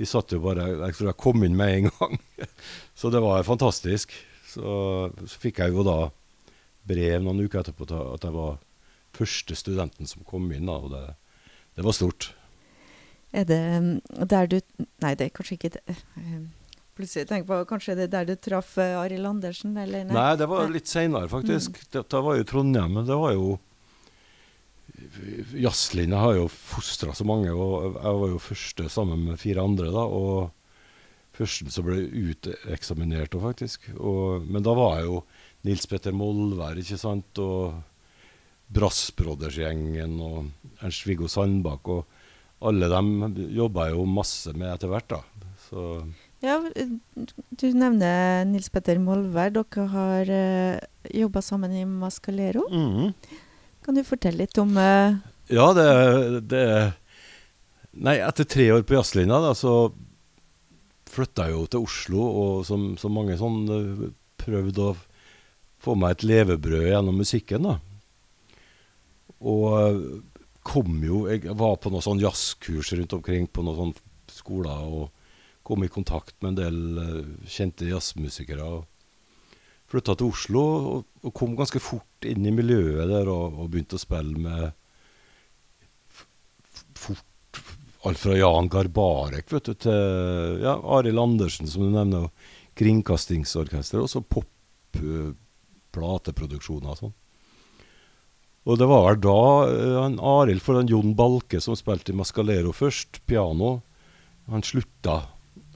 vi 0.00 0.08
satt 0.08 0.34
jo 0.34 0.42
bare 0.42 0.66
Jeg 0.72 0.96
tror 0.96 1.10
jeg 1.10 1.20
kom 1.22 1.44
inn 1.46 1.58
med 1.58 1.78
en 1.78 1.90
gang. 1.90 2.20
så 2.98 3.10
det 3.14 3.22
var 3.24 3.46
fantastisk. 3.46 4.14
Så, 4.54 4.70
så 5.26 5.42
fikk 5.42 5.62
jeg 5.62 5.74
jo 5.74 5.86
da 5.86 5.98
brev 6.86 7.22
noen 7.24 7.42
uker 7.46 7.62
etterpå 7.62 7.88
at 7.88 8.24
jeg 8.26 8.34
var 8.34 8.58
første 9.14 9.56
studenten 9.58 10.10
som 10.10 10.26
kom 10.26 10.50
inn. 10.52 10.68
Da, 10.70 10.78
og 10.78 10.94
det, 10.94 11.04
det 11.78 11.86
var 11.86 11.96
stort. 11.96 12.32
Er 13.34 13.46
det 13.48 13.62
mm, 13.82 13.94
der 14.30 14.46
du 14.46 14.60
Nei, 15.02 15.14
det 15.18 15.26
er 15.26 15.34
kanskje 15.34 15.56
ikke 15.58 15.74
det. 15.74 15.96
Plutselig 16.94 17.28
tenker 17.28 17.48
på 17.48 17.60
Kanskje 17.68 17.96
det 17.98 18.08
er 18.08 18.12
der 18.12 18.28
du 18.28 18.34
traff 18.38 18.76
eh, 18.78 18.94
Arild 18.98 19.26
Andersen, 19.26 19.76
eller? 19.80 20.06
Nei, 20.06 20.32
det 20.38 20.46
var 20.50 20.68
litt 20.70 20.90
seinere, 20.90 21.30
faktisk. 21.30 21.80
Det, 21.90 22.04
det 22.06 22.20
var 22.26 22.38
jo 22.38 22.46
Trondheim. 22.48 22.98
Men 23.00 23.08
det 23.08 23.16
var 23.18 23.34
jo 23.34 23.56
Jazzlinja 25.58 26.20
har 26.22 26.36
jo 26.38 26.44
fostra 26.48 27.14
så 27.16 27.26
mange, 27.26 27.50
og 27.52 27.96
jeg 27.98 28.20
var 28.20 28.30
jo 28.30 28.42
første 28.42 28.86
sammen 28.92 29.24
med 29.26 29.40
fire 29.42 29.64
andre. 29.64 29.90
da, 29.94 30.04
og 30.06 30.52
Førsten 31.34 31.72
som 31.74 31.82
ble 31.88 31.98
uteksaminert 32.14 33.34
òg, 33.34 33.42
faktisk. 33.42 33.88
Og, 33.98 34.44
men 34.46 34.62
da 34.62 34.70
var 34.78 35.00
jeg 35.00 35.08
jo 35.08 35.16
Nils 35.66 35.88
Petter 35.90 36.14
Molvær, 36.14 36.78
ikke 36.78 36.98
sant, 37.00 37.40
og 37.42 37.80
Brass 38.74 39.08
Brothers-gjengen 39.18 40.14
og 40.22 40.76
Ernst-Viggo 40.78 41.26
Sandbakk. 41.30 41.90
Og 41.90 42.68
alle 42.70 42.86
dem 42.92 43.10
jobba 43.50 43.88
jeg 43.88 43.96
jo 43.98 44.06
masse 44.06 44.54
med 44.54 44.70
etter 44.76 44.92
hvert, 44.92 45.10
da. 45.10 45.50
Så 45.66 45.88
Ja, 46.44 46.58
eh, 46.76 46.90
du 47.56 47.66
nevner 47.72 48.44
Nils 48.48 48.68
Petter 48.72 49.00
Molvær. 49.00 49.52
Dere 49.54 49.86
har 49.94 50.28
uh, 50.28 50.82
jobba 51.08 51.40
sammen 51.44 51.72
i 51.72 51.86
Mascalero. 51.88 52.66
mhm. 52.70 53.14
Kan 53.84 53.96
du 53.98 54.00
fortelle 54.04 54.46
litt 54.46 54.56
om 54.60 54.70
uh... 54.80 55.16
Ja, 55.52 55.66
det, 55.76 55.88
det 56.48 56.64
Nei, 57.94 58.16
etter 58.24 58.46
tre 58.48 58.70
år 58.72 58.82
på 58.82 58.96
jazzlinja, 58.96 59.36
da, 59.44 59.52
så 59.54 59.92
flytta 61.14 61.46
jeg 61.46 61.54
jo 61.54 61.66
til 61.70 61.84
Oslo, 61.86 62.22
og 62.24 62.64
som, 62.66 62.86
som 62.98 63.14
mange 63.14 63.36
sånn 63.38 63.60
eh, 63.70 64.06
prøvde 64.40 64.88
å 64.88 64.94
få 65.84 65.94
meg 66.00 66.16
et 66.16 66.24
levebrød 66.26 66.88
gjennom 66.88 67.20
musikken, 67.20 67.68
da. 67.68 67.76
Og 69.44 69.66
eh, 69.78 70.00
kom 70.64 70.96
jo 71.04 71.26
Jeg 71.28 71.52
var 71.60 71.76
på 71.76 71.90
noen 71.92 72.04
sånn 72.04 72.22
jazzkurs 72.22 72.94
rundt 72.96 73.12
omkring 73.18 73.46
på 73.46 73.62
noen 73.62 73.78
sånne 73.92 74.32
skoler, 74.32 74.88
og 74.88 75.23
kom 75.64 75.84
i 75.84 75.92
kontakt 75.92 76.36
med 76.42 76.54
en 76.54 76.60
del 76.60 77.02
eh, 77.02 77.50
kjente 77.50 77.88
jazzmusikere. 77.88 78.64
og 78.64 78.80
Flytta 79.90 80.12
til 80.16 80.32
Oslo 80.32 80.62
og, 80.94 81.30
kom 81.36 81.56
ganske 81.58 81.80
fort 81.82 82.28
inn 82.28 82.46
i 82.46 82.54
miljøet 82.54 83.08
der 83.10 83.26
og, 83.32 83.58
og 83.60 83.70
begynte 83.72 83.98
å 83.98 84.02
spille 84.02 84.36
med 84.40 84.62
fort 86.98 87.30
alt 88.04 88.20
fra 88.20 88.36
Jan 88.36 88.68
Garbarek 88.68 89.52
vet 89.52 89.64
du, 89.64 89.74
til 89.86 90.58
ja, 90.60 90.74
Arild 90.96 91.18
Andersen, 91.20 91.66
som 91.70 91.82
du 91.86 91.90
nevner, 91.94 92.20
og 92.26 92.30
Kringkastingsorkester, 92.76 94.00
og 94.02 94.10
så 94.10 94.20
pop-plateproduksjoner 94.34 96.90
og 96.90 96.98
sånn. 96.98 97.14
Og 98.64 98.78
det 98.80 98.86
var 98.88 99.02
vel 99.06 99.18
da 99.24 99.40
eh, 99.68 100.00
han 100.00 100.20
Arild 100.20 100.62
for 100.64 100.74
den 100.80 100.90
Jon 100.92 101.16
Balke, 101.16 101.58
som 101.64 101.74
spilte 101.78 102.12
i 102.12 102.18
Mascalero 102.18 102.70
først, 102.76 103.10
piano, 103.28 103.70
han 104.50 104.62
slutta. 104.66 105.16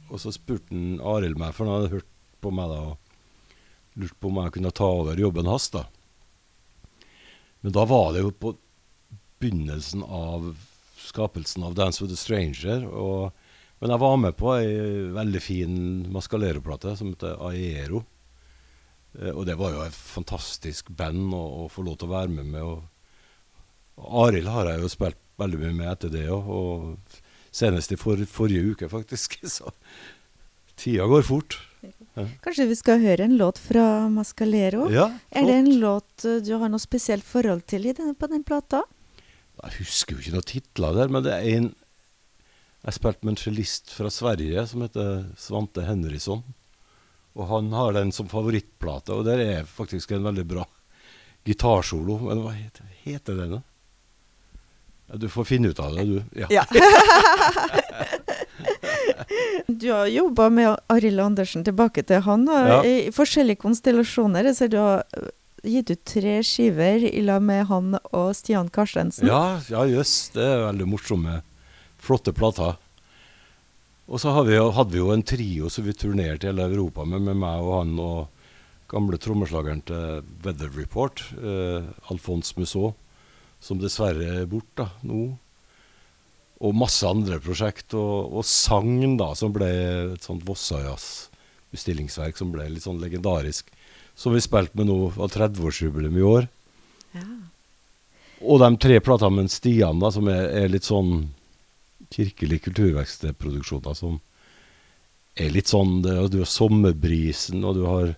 Og 0.09 0.23
så 0.23 0.33
spurte 0.35 0.73
han 0.73 0.99
Arild 1.05 1.39
meg, 1.41 1.55
for 1.57 1.67
han 1.67 1.79
hadde 1.79 1.99
hørt 1.99 2.11
på 2.43 2.53
meg 2.55 2.71
da, 2.73 2.81
og 2.93 3.99
lurte 3.99 4.21
på 4.23 4.31
om 4.31 4.41
jeg 4.45 4.55
kunne 4.57 4.75
ta 4.75 4.89
over 5.01 5.21
jobben 5.21 5.51
hans. 5.51 5.69
da. 5.75 5.85
Men 7.61 7.75
da 7.75 7.85
var 7.91 8.13
det 8.15 8.23
jo 8.23 8.33
på 8.33 8.55
begynnelsen 9.39 10.03
av 10.03 10.53
skapelsen 10.99 11.65
av 11.65 11.75
'Dance 11.75 12.03
with 12.03 12.13
a 12.13 12.17
Stranger'. 12.17 12.87
Og, 12.87 13.33
men 13.81 13.91
jeg 13.91 14.03
var 14.03 14.17
med 14.17 14.37
på 14.37 14.53
ei 14.59 15.11
veldig 15.15 15.43
fin 15.43 15.75
Mascalero-plate 16.13 16.97
som 16.97 17.13
heter 17.13 17.39
Aero. 17.51 18.05
Eh, 19.19 19.33
og 19.33 19.47
det 19.47 19.59
var 19.59 19.75
jo 19.75 19.85
et 19.87 19.95
fantastisk 19.95 20.91
band 20.91 21.35
å, 21.35 21.45
å 21.65 21.69
få 21.73 21.85
lov 21.87 21.99
til 21.99 22.11
å 22.11 22.17
være 22.17 22.35
med 22.35 22.53
med. 22.55 22.63
Og, 22.63 22.83
Arild 23.99 24.47
har 24.47 24.71
jeg 24.71 24.85
jo 24.85 24.93
spilt 24.93 25.19
veldig 25.39 25.59
mye 25.63 25.75
med 25.75 25.91
etter 25.91 26.13
det 26.13 26.29
òg, 26.31 26.51
og 26.51 27.17
senest 27.55 27.93
i 27.93 27.99
for, 28.01 28.21
forrige 28.31 28.75
uke, 28.75 28.89
faktisk. 28.93 29.39
Så 29.57 29.73
tida 30.79 31.07
går 31.11 31.27
fort. 31.27 31.59
Kanskje 32.43 32.67
vi 32.67 32.77
skal 32.79 33.03
høre 33.03 33.27
en 33.29 33.37
låt 33.39 33.59
fra 33.63 34.09
Mascalero? 34.11 34.89
Ja, 34.91 35.13
Er 35.31 35.47
det 35.47 35.59
en 35.61 35.75
låt 35.79 36.25
eh, 36.27 36.41
du 36.43 36.57
har 36.59 36.71
noe 36.71 36.83
spesielt 36.83 37.27
forhold 37.27 37.63
til 37.71 37.87
i 37.87 37.95
den, 37.95 38.17
på 38.19 38.27
den 38.31 38.43
plata? 38.47 38.83
Jeg 39.63 39.77
husker 39.81 40.15
jo 40.15 40.23
ikke 40.23 40.35
noen 40.35 40.47
titler 40.47 40.97
der, 40.99 41.13
men 41.13 41.25
det 41.27 41.35
er 41.35 41.47
en 41.59 41.69
Jeg 42.87 42.95
spilte 42.95 43.27
med 43.27 43.35
en 43.35 43.41
cellist 43.43 43.91
fra 43.91 44.11
Sverige 44.11 44.63
som 44.71 44.83
heter 44.85 45.25
Svante 45.39 45.83
Henrysson. 45.83 46.45
Og 47.35 47.49
han 47.51 47.73
har 47.75 47.95
den 47.95 48.13
som 48.15 48.31
favorittplate, 48.31 49.15
og 49.15 49.27
der 49.27 49.43
er 49.43 49.67
faktisk 49.67 50.13
en 50.15 50.25
veldig 50.27 50.45
bra 50.47 50.65
gitarsolo. 51.47 52.21
Men 52.23 52.43
hva 52.45 52.55
heter, 52.55 52.87
heter 53.03 53.39
den, 53.39 53.57
da? 53.59 53.61
Ja, 55.09 55.17
du 55.17 55.25
får 55.33 55.45
finne 55.49 55.71
ut 55.73 55.79
av 55.81 55.95
det, 55.97 56.05
du. 56.05 56.19
Ja. 56.37 56.47
Ja. 56.53 56.65
du 59.67 59.91
har 59.93 60.07
jobba 60.07 60.49
med 60.51 60.77
Arild 60.93 61.21
Andersen 61.21 61.65
tilbake 61.65 62.03
til 62.07 62.21
han, 62.27 62.47
Ja. 62.49 62.83
i 62.85 63.11
forskjellige 63.15 63.61
konstellasjoner. 63.63 64.45
Jeg 64.51 64.57
ser 64.57 64.69
du 64.73 64.77
har 64.79 65.05
øh, 65.17 65.29
gitt 65.65 65.91
ut 65.91 66.05
tre 66.05 66.39
skiver 66.45 67.05
i 67.09 67.23
lag 67.25 67.43
med 67.43 67.67
han 67.71 67.95
og 68.13 68.35
Stian 68.37 68.69
Karstensen. 68.69 69.29
Ja, 69.29 69.61
ja 69.71 69.85
yes, 69.87 70.31
Det 70.35 70.43
er 70.45 70.67
veldig 70.73 70.89
morsomme, 70.89 71.41
flotte 71.99 72.33
plater. 72.33 72.77
Og 74.09 74.21
så 74.21 74.33
har 74.33 74.45
vi, 74.49 74.55
jo- 74.57 74.71
hadde 74.73 74.93
vi 74.93 74.99
jo 75.03 75.11
en 75.13 75.23
trio 75.23 75.69
som 75.69 75.85
vi 75.85 75.93
turnerte 75.93 76.47
i 76.47 76.51
hele 76.53 76.65
Europa 76.69 77.05
med, 77.05 77.21
med 77.23 77.37
meg 77.37 77.61
og 77.61 77.79
han 77.83 77.99
og 78.01 78.29
gamle 78.89 79.19
trommeslageren 79.21 79.83
til 79.85 80.23
Weather 80.45 80.71
Report, 80.79 81.21
eh, 81.37 81.85
Alphonse 82.11 82.55
Musso, 82.57 82.95
som 83.61 83.81
dessverre 83.81 84.43
er 84.43 84.51
borte 84.51 84.87
nå. 85.07 85.29
Og 86.59 86.75
masse 86.75 87.07
andre 87.07 87.39
prosjekt. 87.43 87.95
Og, 87.99 88.39
og 88.39 88.47
sang, 88.47 89.17
da, 89.19 89.33
som 89.39 89.55
ble 89.55 89.69
et 90.15 90.27
sånt 90.27 90.47
Vossajazz-bestillingsverk 90.47 92.39
som 92.39 92.53
ble 92.55 92.69
litt 92.73 92.87
sånn 92.87 93.03
legendarisk. 93.03 93.71
Som 94.19 94.35
vi 94.35 94.43
spilte 94.43 94.79
med 94.79 94.91
nå, 94.91 94.99
av 95.15 95.31
30-årsjubileum 95.35 96.19
i 96.19 96.27
år. 96.27 96.49
Ja. 97.15 97.27
Og 98.39 98.63
de 98.63 98.71
tre 98.79 98.99
platene 99.03 99.43
med 99.43 99.51
Stian, 99.51 99.99
da, 100.03 100.11
som 100.15 100.31
er, 100.31 100.49
er 100.63 100.71
litt 100.71 100.87
sånn 100.87 101.29
kirkelig 102.15 102.63
kulturverkstedproduksjoner, 102.65 103.95
som 103.99 104.19
er 105.39 105.53
litt 105.55 105.71
sånn 105.71 106.01
det, 106.03 106.15
Du 106.33 106.41
har 106.41 106.51
sommerbrisen, 106.51 107.63
og 107.67 107.79
du 107.79 107.85
har 107.87 108.15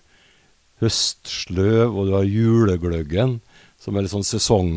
høstsløv, 0.81 1.93
og 1.93 2.09
du 2.09 2.15
har 2.15 2.25
julegløggen, 2.25 3.39
som 3.81 3.97
er 3.97 4.05
litt 4.05 4.13
sånn 4.13 4.25
sesong 4.25 4.71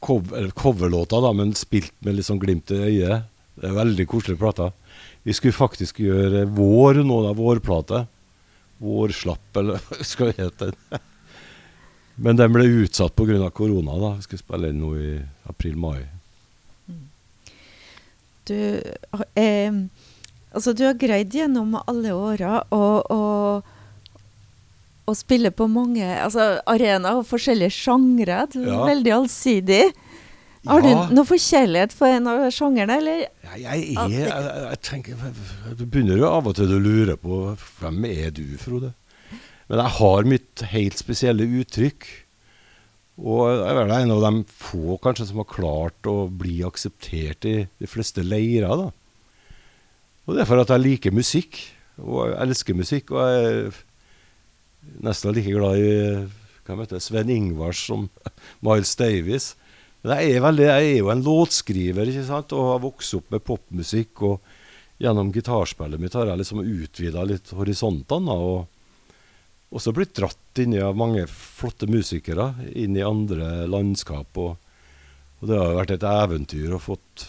cover, 0.00 0.50
coverlåter, 0.50 1.22
da, 1.22 1.32
men 1.32 1.54
spilt 1.58 1.94
med 2.04 2.18
litt 2.18 2.28
sånn 2.28 2.40
glimt 2.42 2.70
i 2.74 2.80
øyet. 2.88 3.32
Det 3.56 3.70
er 3.70 3.78
veldig 3.78 4.06
koselige 4.10 4.40
plater. 4.40 4.72
Vi 5.26 5.34
skulle 5.34 5.56
faktisk 5.56 6.00
gjøre 6.04 6.44
vår 6.54 7.02
nå, 7.06 7.20
da, 7.24 7.32
vårplate. 7.36 8.04
Vårslapp, 8.78 9.56
eller 9.56 9.80
hva 9.88 10.04
skal 10.04 10.30
vi 10.30 10.42
hete. 10.42 10.72
Men 12.16 12.38
den 12.38 12.52
ble 12.52 12.66
utsatt 12.84 13.16
pga. 13.16 13.50
korona. 13.50 13.96
da. 14.00 14.12
Vi 14.16 14.26
skulle 14.26 14.44
spille 14.44 14.70
inn 14.72 14.80
nå 14.80 14.92
i 14.96 15.16
april-mai. 15.50 16.06
Du, 18.46 18.82
eh, 19.34 19.72
altså, 20.52 20.72
du 20.72 20.84
har 20.86 20.94
greid 20.94 21.34
gjennom 21.34 21.74
alle 21.82 22.12
åra 22.14 22.60
å, 22.70 22.82
å, 25.06 25.14
spiller 25.14 25.50
spille 25.50 25.52
på 25.54 25.68
mange 25.70 26.04
altså, 26.04 26.56
arenaer 26.66 27.20
og 27.20 27.28
forskjellige 27.28 27.74
sjangre. 27.74 28.44
Ja. 28.54 28.82
veldig 28.86 29.14
allsidig. 29.20 29.84
Har 30.66 30.82
du 30.82 30.90
noe 31.14 31.26
forkjærlighet 31.28 31.94
for 31.94 32.10
en 32.10 32.26
av 32.26 32.44
sjangerne, 32.50 32.98
eller? 32.98 33.26
Ja, 33.46 33.56
jeg 33.60 33.94
er 33.94 34.10
jeg, 34.10 34.44
jeg 34.66 34.80
tenker, 34.82 35.26
Du 35.78 35.84
begynner 35.86 36.18
jo 36.18 36.26
av 36.28 36.48
og 36.50 36.56
til 36.58 36.74
å 36.74 36.80
lure 36.82 37.14
på 37.20 37.42
hvem 37.78 38.06
er 38.10 38.32
du, 38.34 38.44
Frode? 38.58 38.92
Men 39.70 39.82
jeg 39.82 39.94
har 39.98 40.30
mitt 40.30 40.64
helt 40.72 40.98
spesielle 40.98 41.46
uttrykk. 41.60 42.06
Og 43.16 43.46
jeg 43.48 43.78
er 43.78 43.94
en 43.96 44.12
av 44.12 44.26
de 44.26 44.42
få 44.52 44.98
kanskje 45.02 45.30
som 45.30 45.40
har 45.40 45.48
klart 45.48 46.10
å 46.10 46.26
bli 46.28 46.58
akseptert 46.66 47.46
i 47.48 47.56
de 47.64 47.88
fleste 47.88 48.26
leirer. 48.26 48.68
da. 48.68 48.90
Og 50.26 50.34
det 50.34 50.42
er 50.42 50.50
for 50.50 50.60
at 50.60 50.72
jeg 50.74 50.82
liker 50.82 51.14
musikk, 51.14 51.58
og 52.02 52.26
jeg 52.26 52.38
elsker 52.44 52.76
musikk. 52.76 53.14
Og 53.14 53.22
jeg 53.22 53.72
nesten 55.04 55.34
like 55.36 55.54
glad 55.54 55.80
i 55.80 55.94
hva 56.66 56.80
heter 56.82 57.02
Sven 57.02 57.30
Ingvars 57.30 57.84
som 57.86 58.08
Miles 58.64 58.94
Davis. 58.98 59.54
Men 60.02 60.20
jeg 60.20 60.36
er, 60.36 60.44
veldig, 60.44 60.66
jeg 60.66 60.86
er 60.92 60.96
jo 61.00 61.10
en 61.12 61.24
låtskriver 61.26 62.10
ikke 62.10 62.26
sant? 62.26 62.54
og 62.54 62.72
har 62.72 62.82
vokst 62.84 63.18
opp 63.18 63.30
med 63.34 63.44
popmusikk. 63.46 64.22
Og 64.26 65.02
gjennom 65.02 65.32
gitarspillet 65.34 66.00
mitt 66.00 66.16
har 66.18 66.30
jeg 66.30 66.42
liksom 66.42 66.64
utvida 66.64 67.26
litt 67.26 67.52
horisontene. 67.56 68.34
og 68.34 68.66
også 69.76 69.92
blitt 69.92 70.14
dratt 70.16 70.60
inn 70.62 70.76
av 70.78 70.96
mange 70.96 71.26
flotte 71.28 71.88
musikere 71.90 72.52
inn 72.78 72.96
i 72.96 73.04
andre 73.04 73.66
landskap. 73.70 74.38
Og, 74.38 74.54
og 75.40 75.50
det 75.50 75.58
har 75.58 75.72
jo 75.72 75.80
vært 75.80 75.96
et 75.96 76.06
eventyr 76.10 76.76
å 76.76 76.82
fått 76.82 77.26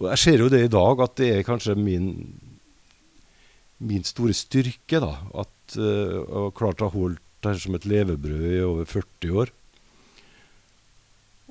Og 0.00 0.08
jeg 0.08 0.18
ser 0.18 0.40
jo 0.40 0.48
det 0.48 0.64
i 0.64 0.72
dag, 0.72 1.00
at 1.04 1.16
det 1.20 1.26
er 1.36 1.46
kanskje 1.46 1.76
min, 1.76 2.06
min 3.78 4.04
store 4.08 4.32
styrke. 4.32 5.00
da, 5.04 5.18
At 5.36 5.61
uh, 5.80 6.22
jeg 6.22 6.38
har 6.38 6.54
klart 6.58 6.84
å 6.84 6.90
holde 6.92 7.20
det 7.42 7.50
her 7.50 7.60
som 7.62 7.76
et 7.76 7.88
levebrød 7.88 8.46
i 8.52 8.62
over 8.64 8.88
40 8.88 9.38
år. 9.42 9.52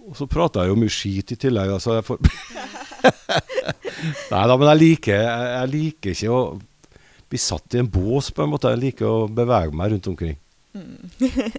Og 0.01 0.18
så 0.18 0.28
prater 0.30 0.66
jeg 0.66 0.74
jo 0.74 0.80
mye 0.82 0.94
skit 0.94 1.34
i 1.36 1.40
tillegg. 1.40 1.74
altså 1.75 2.00
jeg 2.00 2.08
får 2.08 2.18
Nei 4.31 4.44
da, 4.50 4.55
men 4.57 4.70
jeg 4.72 4.79
liker, 4.81 5.20
jeg, 5.20 5.50
jeg 5.51 5.72
liker 5.75 6.16
ikke 6.16 6.38
å 6.38 6.42
bli 7.31 7.40
satt 7.40 7.75
i 7.75 7.81
en 7.81 7.90
bås, 7.92 8.31
på 8.34 8.44
en 8.44 8.51
måte. 8.51 8.72
Jeg 8.74 8.81
liker 8.81 9.07
å 9.07 9.27
bevege 9.31 9.75
meg 9.77 9.94
rundt 9.94 10.10
omkring. 10.12 10.40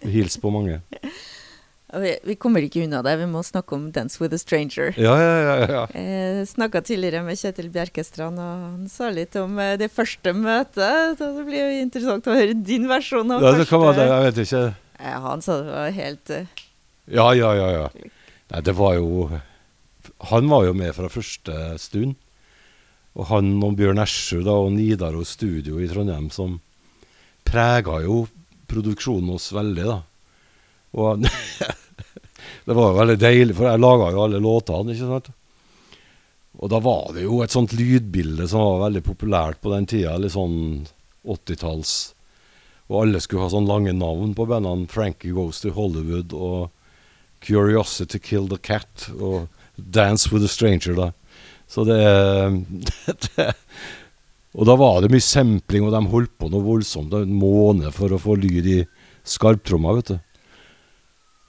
Hilse 0.02 0.40
på 0.42 0.52
mange. 0.52 0.80
Vi, 1.92 2.36
kommer 2.40 2.64
ikke 2.64 2.86
unna 2.86 3.02
det. 3.04 3.18
Vi 3.20 3.26
må 3.28 3.42
snakke 3.44 3.76
om 3.76 3.90
'Dance 3.92 4.16
with 4.20 4.32
a 4.32 4.38
Stranger'. 4.40 4.94
Ja, 4.96 5.12
ja, 5.20 5.34
ja. 5.44 5.56
ja. 5.68 5.82
Jeg 5.92 6.46
snakka 6.48 6.80
tidligere 6.80 7.20
med 7.26 7.36
Kjetil 7.36 7.68
Bjerkestrand, 7.68 8.40
og 8.40 8.62
han 8.64 8.88
sa 8.88 9.10
litt 9.12 9.36
om 9.36 9.58
eh, 9.60 9.76
det 9.76 9.90
første 9.92 10.32
møtet. 10.32 11.18
Så 11.18 11.28
det 11.36 11.44
blir 11.44 11.60
jo 11.60 11.82
interessant 11.82 12.26
å 12.26 12.36
høre 12.38 12.56
din 12.56 12.88
versjon 12.88 13.30
av 13.36 13.44
ja 13.44 13.52
det 13.58 13.68
kan 13.68 13.84
være 13.84 13.98
det. 14.00 14.08
Jeg 14.08 14.24
vet 14.28 14.40
ikke. 14.46 14.64
Ja, 15.02 15.18
han 15.26 15.44
sa 15.44 15.58
det 15.60 15.74
var 15.74 15.96
helt 15.98 16.32
eh, 16.32 16.64
Ja, 17.12 17.26
ja, 17.36 17.52
ja. 17.58 17.68
ja. 17.76 17.86
Nei, 18.52 18.60
det 18.64 18.74
var 18.78 18.94
jo 18.94 19.28
Han 20.32 20.48
var 20.48 20.64
jo 20.64 20.72
med 20.76 20.94
fra 20.96 21.12
første 21.12 21.76
stund. 21.82 22.16
Og 23.12 23.28
han 23.28 23.52
og 23.60 23.76
Bjørn 23.76 24.00
Esju 24.00 24.40
da, 24.46 24.56
og 24.56 24.72
Nidaros 24.72 25.34
Studio 25.36 25.76
i 25.76 25.90
Trondheim 25.90 26.30
som 26.32 26.56
prega 27.44 28.00
jo 28.06 28.22
produksjonen 28.70 29.34
oss 29.34 29.50
veldig, 29.52 29.84
da. 29.84 29.98
Og 30.96 31.26
det 32.64 32.74
var 32.76 32.90
jo 32.90 32.98
veldig 32.98 33.18
deilig, 33.18 33.56
for 33.58 33.68
jeg 33.68 33.82
laga 33.82 34.10
jo 34.14 34.24
alle 34.24 34.40
låtene, 34.42 34.94
ikke 34.94 35.08
sant. 35.10 35.30
Og 36.60 36.70
da 36.70 36.78
var 36.84 37.14
det 37.16 37.24
jo 37.24 37.40
et 37.42 37.54
sånt 37.54 37.72
lydbilde 37.74 38.46
som 38.50 38.62
var 38.62 38.84
veldig 38.86 39.02
populært 39.06 39.62
på 39.62 39.72
den 39.72 39.88
tida. 39.88 40.18
Litt 40.20 40.34
sånn 40.34 40.84
80-talls. 41.24 41.94
Og 42.92 42.98
alle 43.00 43.22
skulle 43.24 43.46
ha 43.46 43.52
sånne 43.54 43.70
lange 43.72 43.94
navn 43.96 44.34
på 44.36 44.46
bandene. 44.50 44.90
Frankie 44.92 45.32
Goes 45.34 45.62
to 45.64 45.72
Hollywood 45.74 46.34
og 46.36 46.68
Curiosity 47.42 48.20
Kill 48.22 48.46
the 48.52 48.60
Cat 48.60 49.08
og 49.16 49.48
Dance 49.76 50.30
with 50.30 50.44
a 50.44 50.50
Stranger, 50.50 50.94
da. 50.94 51.10
Så 51.66 51.86
det, 51.88 51.98
det 53.24 53.48
Og 54.52 54.68
da 54.68 54.76
var 54.76 55.00
det 55.00 55.08
mye 55.14 55.24
sampling, 55.24 55.86
og 55.86 55.94
de 55.94 56.02
holdt 56.12 56.34
på 56.36 56.50
noe 56.52 56.66
voldsomt 56.66 57.14
en 57.16 57.32
måned 57.32 57.88
for 57.96 58.12
å 58.12 58.20
få 58.20 58.36
lyd 58.36 58.68
i 58.68 58.82
skarptromma, 59.24 59.96
vet 59.96 60.12
du. 60.12 60.18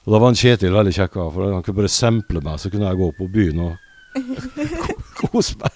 Og 0.03 0.11
da 0.11 0.19
var 0.19 0.27
han 0.31 0.35
Kjetil 0.39 0.73
veldig 0.75 0.93
kjekk, 0.97 1.13
for 1.31 1.47
han 1.53 1.63
kunne 1.63 1.79
bare 1.79 1.91
sample 1.91 2.41
meg, 2.43 2.59
så 2.59 2.69
kunne 2.73 2.89
jeg 2.89 2.99
gå 2.99 3.07
på 3.17 3.27
byen 3.31 3.59
og 3.63 3.77
ko- 4.83 4.97
kose 5.31 5.55
meg. 5.61 5.71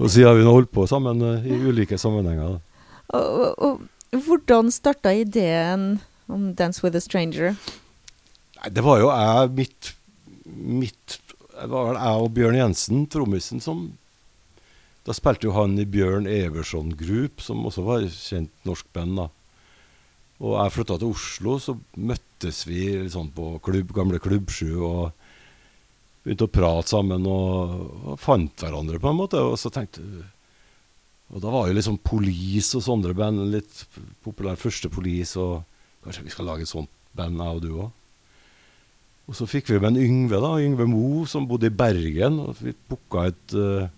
Og 0.00 0.08
siden 0.10 0.26
har 0.30 0.38
vi 0.38 0.46
nå 0.46 0.54
holdt 0.56 0.72
på 0.74 0.86
sammen 0.90 1.22
eh, 1.22 1.46
i 1.46 1.58
ulike 1.70 1.98
sammenhenger. 2.00 2.56
Og, 3.14 3.44
og, 3.46 3.64
og 3.68 4.24
hvordan 4.26 4.70
starta 4.74 5.12
ideen 5.14 6.00
om 6.28 6.54
'Dance 6.56 6.82
with 6.82 6.96
a 6.96 7.02
Stranger'? 7.04 7.54
Nei, 8.58 8.70
det 8.74 8.82
var 8.86 8.98
jo 9.02 9.10
jeg, 9.12 9.50
mitt, 9.58 9.92
mitt 10.46 11.18
Det 11.54 11.68
var 11.70 11.92
vel 11.92 11.98
jeg 12.00 12.22
og 12.24 12.32
Bjørn 12.34 12.56
Jensen, 12.58 13.06
trommisen, 13.06 13.60
som 13.62 13.92
Da 15.06 15.12
spilte 15.14 15.46
jo 15.46 15.52
han 15.52 15.76
i 15.78 15.84
Bjørn 15.84 16.26
Everson 16.26 16.90
Group, 16.96 17.40
som 17.44 17.60
også 17.68 17.82
var 17.84 18.02
et 18.06 18.14
kjent 18.16 18.50
norsk 18.64 18.86
band. 18.96 19.16
da. 19.20 19.28
Og 20.44 20.58
jeg 20.58 20.74
flytta 20.74 20.98
til 21.00 21.14
Oslo, 21.14 21.56
så 21.62 21.74
møttes 21.96 22.64
vi 22.68 22.86
sånn 23.12 23.30
på 23.32 23.54
klubb, 23.64 23.94
gamle 23.96 24.20
Klubb 24.20 24.52
7 24.52 24.66
og 24.84 25.24
begynte 26.24 26.48
å 26.48 26.52
prate 26.52 26.92
sammen 26.92 27.24
og, 27.28 27.74
og 28.12 28.20
fant 28.20 28.64
hverandre 28.64 29.00
på 29.00 29.08
en 29.10 29.20
måte. 29.20 29.40
Og 29.40 29.56
så 29.60 29.72
tenkte 29.72 30.04
Og 31.32 31.40
da 31.40 31.52
var 31.52 31.68
jo 31.68 31.76
liksom 31.78 32.00
Police 32.04 32.76
og 32.76 32.84
sånne 32.84 33.16
band 33.16 33.46
litt 33.54 33.84
populære. 34.24 34.60
Første 34.60 34.92
Police 34.92 35.40
og 35.40 35.62
Kanskje 36.04 36.26
vi 36.26 36.32
skal 36.34 36.44
lage 36.50 36.66
et 36.66 36.68
sånt 36.68 36.90
band, 37.16 37.40
jeg 37.40 37.56
og 37.56 37.62
du 37.64 37.70
òg. 37.80 37.92
Og 39.24 39.36
så 39.38 39.46
fikk 39.48 39.70
vi 39.70 39.78
med 39.80 39.94
en 39.94 40.02
Yngve, 40.04 40.36
da, 40.36 40.50
Yngve 40.60 40.84
Mo, 40.84 41.22
som 41.24 41.46
bodde 41.48 41.70
i 41.70 41.72
Bergen. 41.72 42.36
og 42.42 42.58
Vi 42.60 42.74
booka 42.90 43.24
et, 43.30 43.54
uh, 43.56 43.88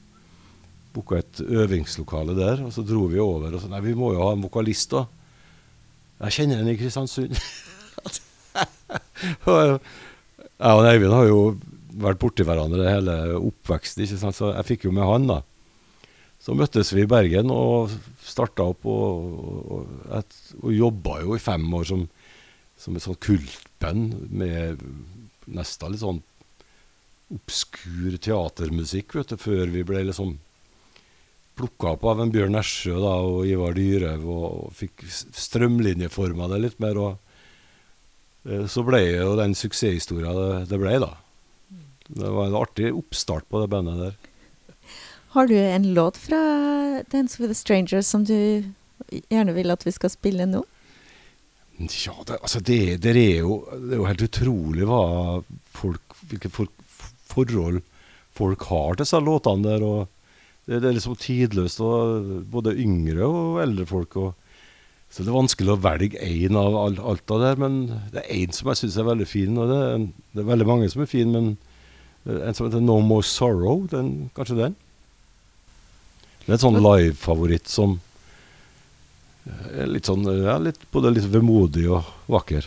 et 1.19 1.41
øvingslokale 1.43 2.37
der. 2.39 2.63
Og 2.63 2.71
så 2.71 2.87
dro 2.87 3.09
vi 3.11 3.19
over 3.19 3.57
og 3.57 3.63
sa 3.63 3.73
nei, 3.73 3.83
vi 3.83 3.97
må 3.99 4.13
jo 4.15 4.23
ha 4.23 4.37
en 4.37 4.45
vokalist, 4.47 4.95
da. 4.95 5.03
Jeg 6.17 6.37
kjenner 6.39 6.63
en 6.63 6.71
i 6.73 6.77
Kristiansund. 6.81 7.37
jeg 9.47 9.81
og 10.73 10.87
Eivind 10.89 11.13
har 11.13 11.27
jo 11.29 11.41
vært 11.97 12.21
borti 12.21 12.45
hverandre 12.47 12.89
hele 12.89 13.17
oppveksten, 13.37 14.05
ikke 14.05 14.21
sant? 14.21 14.39
så 14.39 14.53
jeg 14.55 14.69
fikk 14.71 14.87
jo 14.89 14.95
med 14.97 15.09
han, 15.09 15.29
da. 15.29 15.43
Så 16.41 16.55
møttes 16.57 16.93
vi 16.95 17.03
i 17.05 17.11
Bergen 17.11 17.51
og 17.53 17.93
starta 18.23 18.69
opp 18.71 18.87
og, 18.89 19.37
og, 19.43 19.85
og, 20.09 20.39
og 20.63 20.73
jobba 20.73 21.21
jo 21.25 21.37
i 21.37 21.43
fem 21.43 21.65
år 21.75 21.89
som, 21.89 22.07
som 22.79 22.97
et 22.97 23.05
sånt 23.05 23.21
kultband 23.25 24.29
med 24.31 24.83
nesten 25.47 25.93
litt 25.93 26.05
sånn 26.05 26.23
obskur 27.35 28.15
teatermusikk, 28.23 29.17
vet 29.19 29.33
du, 29.33 29.41
før 29.41 29.73
vi 29.73 29.83
ble 29.87 30.05
liksom 30.07 30.37
plukka 31.57 31.95
opp 31.95 32.05
av 32.05 32.21
en 32.23 32.33
Bjørn 32.33 32.55
Nesjø 32.57 32.99
da, 33.01 33.15
og 33.25 33.47
Ivar 33.49 33.77
Dyrhaug 33.77 34.25
og, 34.25 34.47
og 34.67 34.75
fikk 34.77 35.07
strømlinjeforma 35.11 36.51
det 36.53 36.63
litt 36.63 36.81
mer. 36.83 37.01
og 37.01 38.49
eh, 38.49 38.67
Så 38.71 38.85
ble 38.87 39.03
jo 39.09 39.35
den 39.41 39.57
suksesshistoria 39.57 40.35
det, 40.37 40.51
det 40.73 40.81
ble, 40.83 40.99
da. 41.03 41.15
Det 42.07 42.31
var 42.31 42.49
en 42.49 42.61
artig 42.61 42.93
oppstart 42.95 43.49
på 43.51 43.63
det 43.63 43.71
bandet 43.73 44.03
der. 44.05 44.17
Har 45.35 45.49
du 45.51 45.57
en 45.59 45.95
låt 45.95 46.17
fra 46.17 46.39
'Dance 47.11 47.41
with 47.41 47.51
a 47.51 47.55
Stranger' 47.55 48.03
som 48.03 48.25
du 48.25 48.65
gjerne 49.29 49.53
vil 49.53 49.71
at 49.71 49.85
vi 49.85 49.93
skal 49.93 50.11
spille 50.11 50.47
nå? 50.47 50.63
Ja, 51.77 52.15
det, 52.25 52.39
altså 52.41 52.61
det, 52.61 53.03
det, 53.05 53.13
er 53.17 53.43
jo, 53.45 53.59
det, 53.69 53.93
er 53.93 54.01
jo, 54.01 54.07
helt 54.09 54.25
utrolig 54.25 54.87
hva 54.89 55.03
folk, 55.77 56.17
hvilke 56.31 56.49
folk, 56.49 56.73
forhold 57.29 57.83
folk 58.37 58.65
har 58.71 58.95
til 58.95 59.05
disse 59.05 59.21
låtene 59.21 59.67
der. 59.67 59.85
og 59.85 60.09
det, 60.67 60.81
det, 60.81 60.89
er 60.89 60.97
liksom 60.97 61.17
tidløst, 61.23 61.83
både 62.51 62.75
yngre 62.83 63.27
og 63.27 63.61
eldre 63.63 63.87
folk. 63.87 64.17
Og, 64.19 64.33
så 65.11 65.23
det 65.23 65.31
er 65.31 65.39
vanskelig 65.39 65.75
å 65.77 65.81
velge 65.85 66.23
én 66.27 66.59
av 66.59 66.75
alt, 66.81 66.99
alt 66.99 67.35
av 67.37 67.45
det 67.45 67.53
men 67.63 67.77
det 68.13 68.25
er 68.25 68.41
én 68.41 68.55
som 68.55 68.73
jeg 68.73 68.83
syns 68.83 68.99
er 68.99 69.07
veldig 69.07 69.29
fin. 69.31 69.59
og 69.59 69.71
det 69.71 69.79
er, 69.85 70.09
det 70.35 70.43
er, 70.43 70.51
veldig 70.51 70.67
mange 70.69 70.91
som 70.91 71.05
er 71.05 71.11
fine, 71.11 71.31
men 71.31 71.53
en 72.27 72.59
som 72.59 72.67
heter 72.67 72.83
No 72.83 72.99
More 73.07 73.25
Sorrow, 73.27 73.87
den, 73.93 74.33
kanskje 74.35 74.59
den? 74.59 74.77
Det 76.43 76.51
er 76.51 76.59
en 76.59 76.65
sånn 76.67 76.83
live-favoritt 76.83 77.71
som 77.71 78.01
er 79.47 79.87
litt 79.91 80.11
sånn, 80.11 80.27
ja, 80.43 80.59
litt, 80.63 80.83
både 80.95 81.15
litt 81.15 81.29
vemodig 81.31 81.87
og 81.95 82.07
vakker. 82.31 82.67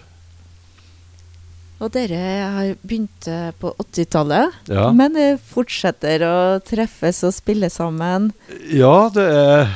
Og 1.80 1.92
dere 1.96 2.20
har 2.54 2.72
begynt 2.84 3.28
eh, 3.32 3.52
på 3.56 3.72
80-tallet, 3.80 4.56
ja. 4.68 4.90
men 4.96 5.16
fortsetter 5.40 6.26
å 6.28 6.38
treffes 6.68 7.22
og 7.28 7.36
spille 7.36 7.70
sammen? 7.72 8.32
Ja, 8.68 9.08
det 9.16 9.28
er 9.32 9.76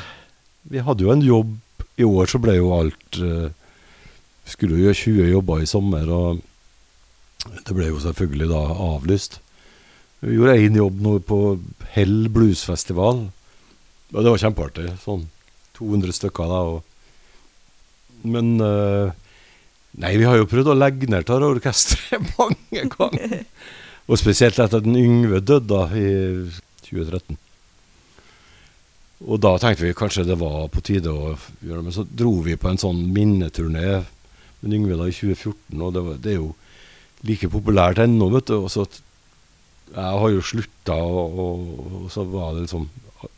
Vi 0.68 0.84
hadde 0.84 1.06
jo 1.06 1.14
en 1.14 1.24
jobb 1.24 1.54
I 2.00 2.08
år 2.08 2.28
så 2.32 2.40
ble 2.44 2.58
jo 2.58 2.74
alt 2.76 3.20
Vi 3.20 4.52
Skulle 4.52 4.76
jo 4.76 4.90
gjøre 4.90 5.00
20 5.00 5.32
jobber 5.32 5.64
i 5.64 5.70
sommer, 5.70 6.10
og 6.12 6.44
det 7.64 7.76
ble 7.76 7.90
jo 7.90 8.00
selvfølgelig 8.00 8.48
da 8.48 8.60
avlyst. 8.86 9.38
Vi 10.24 10.38
gjorde 10.38 10.60
én 10.64 10.78
jobb 10.80 11.00
nå 11.04 11.18
på 11.28 11.40
Hell 11.92 12.30
bluesfestival, 12.32 13.26
og 14.14 14.20
det 14.20 14.32
var 14.32 14.40
kjempeartig. 14.40 14.86
Sånn 15.04 15.26
200 15.76 16.16
stykker 16.16 16.48
da. 16.52 16.60
og 16.72 16.84
men 18.24 18.56
uh, 18.64 19.12
Nei, 20.02 20.16
vi 20.18 20.26
har 20.26 20.40
jo 20.40 20.50
prøvd 20.50 20.72
å 20.74 20.78
legge 20.78 21.10
ned 21.10 21.28
dette 21.28 21.50
orkesteret 21.54 22.32
mange 22.40 22.86
ganger. 22.96 23.44
Og 24.10 24.20
spesielt 24.20 24.58
etter 24.60 24.82
at 24.82 24.88
Yngve 24.90 25.40
døde 25.46 25.70
da, 25.70 25.86
i 25.94 26.50
2013. 26.88 27.38
Og 29.24 29.40
da 29.40 29.54
tenkte 29.62 29.86
vi 29.86 29.94
kanskje 29.96 30.26
det 30.28 30.36
var 30.42 30.66
på 30.74 30.82
tide 30.84 31.14
å 31.14 31.36
gjøre 31.64 31.78
det. 31.78 31.86
Men 31.86 31.96
så 31.96 32.04
dro 32.10 32.34
vi 32.44 32.58
på 32.60 32.72
en 32.72 32.82
sånn 32.82 33.06
minneturné 33.16 34.02
med 34.64 34.76
Yngve 34.80 34.98
da 35.00 35.08
i 35.08 35.16
2014, 35.16 35.80
og 35.80 35.96
det, 35.96 36.04
var, 36.04 36.20
det 36.24 36.34
er 36.34 36.40
jo 36.42 36.52
like 37.28 37.50
populært 37.52 38.02
ennå, 38.04 38.28
vet 38.34 38.50
du. 38.50 38.58
Og 38.66 38.72
så 38.74 38.88
jeg 39.94 40.20
har 40.24 40.34
jo 40.34 40.44
slutta, 40.44 40.98
og, 40.98 41.40
og, 41.40 41.64
og, 42.02 42.06
så 42.12 42.26
var 42.28 42.56
det 42.56 42.68
liksom 42.68 42.90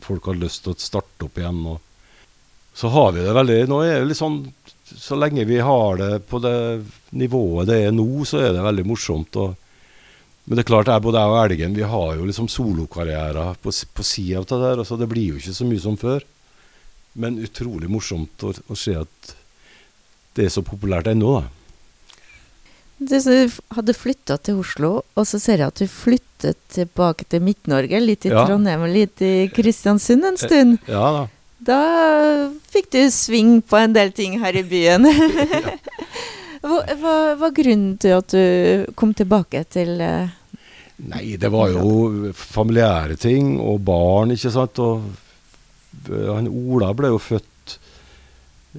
Folk 0.02 0.24
hadde 0.26 0.42
lyst 0.42 0.64
til 0.64 0.72
å 0.72 0.80
starte 0.82 1.28
opp 1.28 1.36
igjen. 1.38 1.60
Og 1.70 1.95
så 2.76 2.90
har 2.92 3.12
vi 3.16 3.24
det 3.24 3.32
veldig 3.32 3.62
Nå 3.70 3.80
er 3.86 4.00
det 4.00 4.10
litt 4.10 4.20
sånn 4.20 4.42
så 4.86 5.16
lenge 5.18 5.44
vi 5.44 5.58
har 5.58 5.96
det 5.96 6.18
på 6.28 6.38
det 6.38 6.84
nivået 7.10 7.66
det 7.70 7.78
er 7.86 7.94
nå, 7.94 8.24
så 8.28 8.38
er 8.38 8.52
det 8.54 8.62
veldig 8.62 8.84
morsomt. 8.86 9.36
Og, 9.42 9.56
men 10.44 10.58
det 10.58 10.62
er 10.62 10.68
klart, 10.68 10.90
jeg, 10.92 11.02
både 11.02 11.22
jeg 11.22 11.32
og 11.32 11.40
Elgen 11.40 11.74
vi 11.74 11.88
har 11.90 12.12
jo 12.18 12.28
liksom 12.28 12.48
solokarrierer 12.52 13.58
på, 13.62 13.72
på 13.72 14.06
sida 14.06 14.44
av 14.44 14.48
det 14.50 14.60
der. 14.62 14.84
Altså, 14.84 14.98
det 15.00 15.10
blir 15.10 15.32
jo 15.32 15.40
ikke 15.40 15.56
så 15.56 15.66
mye 15.66 15.82
som 15.82 15.98
før. 16.00 16.22
Men 17.18 17.40
utrolig 17.42 17.90
morsomt 17.90 18.46
å, 18.46 18.52
å 18.52 18.78
se 18.78 18.94
at 19.00 19.34
det 20.36 20.46
er 20.46 20.52
så 20.52 20.62
populært 20.62 21.08
ennå, 21.10 21.38
da. 21.40 21.52
Du 22.96 23.16
hadde 23.76 23.92
flytta 23.92 24.38
til 24.40 24.62
Oslo, 24.62 24.90
og 25.16 25.26
så 25.28 25.40
ser 25.40 25.60
jeg 25.60 25.68
at 25.68 25.80
du 25.82 25.88
flyttet 25.90 26.60
tilbake 26.72 27.26
til 27.28 27.42
Midt-Norge. 27.44 28.00
Litt 28.00 28.24
i 28.24 28.32
ja. 28.32 28.46
Trondheim 28.46 28.86
og 28.86 28.92
litt 28.92 29.20
i 29.24 29.48
Kristiansund 29.52 30.24
en 30.24 30.38
stund. 30.40 30.78
Ja 30.88 31.10
da. 31.12 31.24
Da 31.66 32.50
fikk 32.70 32.92
du 32.94 33.00
sving 33.10 33.58
på 33.66 33.78
en 33.80 33.94
del 33.96 34.12
ting 34.14 34.38
her 34.42 34.54
i 34.54 34.62
byen. 34.66 35.06
hva, 36.66 36.80
hva 37.00 37.14
var 37.40 37.54
grunnen 37.54 37.96
til 38.02 38.16
at 38.16 38.34
du 38.34 38.92
kom 38.98 39.14
tilbake 39.16 39.64
til 39.72 39.98
uh, 39.98 40.34
Nei, 41.10 41.36
det 41.36 41.50
var 41.52 41.74
jo 41.74 42.32
familiære 42.32 43.18
ting 43.20 43.56
og 43.60 43.82
barn, 43.84 44.32
ikke 44.32 44.52
sant. 44.54 44.78
Og 44.80 45.02
eh, 46.08 46.30
han 46.30 46.48
Ola 46.48 46.88
ble 46.96 47.10
jo 47.12 47.18
født 47.20 47.74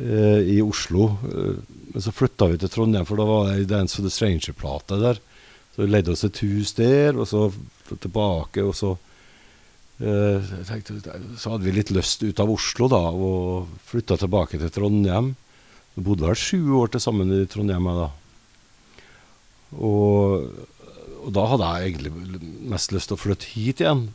uh, 0.01 0.41
i 0.41 0.57
Oslo. 0.63 1.11
Uh, 1.21 1.59
men 1.93 2.01
så 2.01 2.13
flytta 2.15 2.47
vi 2.49 2.57
til 2.63 2.71
Trondheim, 2.73 3.05
for 3.05 3.21
da 3.21 3.27
var 3.29 3.51
det 3.51 3.67
Dance 3.69 4.01
of 4.01 4.07
the 4.07 4.13
Stranger-plate 4.15 4.97
der. 5.03 5.21
Så 5.75 5.83
vi 5.83 5.91
leide 5.91 6.15
oss 6.15 6.25
et 6.25 6.41
hus 6.41 6.73
der, 6.79 7.13
og 7.13 7.29
så 7.29 7.51
tilbake, 8.01 8.65
og 8.65 8.73
så 8.73 8.95
Eh, 8.97 9.06
tenkte, 9.97 10.99
så 11.41 11.53
hadde 11.53 11.65
vi 11.65 11.73
litt 11.73 11.91
lyst 11.95 12.21
ut 12.21 12.39
av 12.39 12.51
Oslo 12.53 12.89
da, 12.91 13.01
og 13.09 13.71
flytta 13.89 14.19
tilbake 14.21 14.59
til 14.61 14.71
Trondheim. 14.73 15.33
Vi 15.95 16.03
bodde 16.05 16.27
vel 16.27 16.37
sju 16.37 16.61
år 16.77 16.93
til 16.93 17.01
sammen 17.01 17.33
i 17.33 17.45
Trondheim. 17.49 17.89
da. 17.97 18.11
Og, 19.73 20.45
og, 21.23 21.29
da 21.33 21.45
hadde 21.51 21.71
jeg 21.73 21.91
egentlig 21.91 22.41
mest 22.69 22.93
lyst 22.93 23.09
til 23.09 23.17
å 23.17 23.21
flytte 23.21 23.49
hit 23.55 23.81
igjen. 23.81 24.07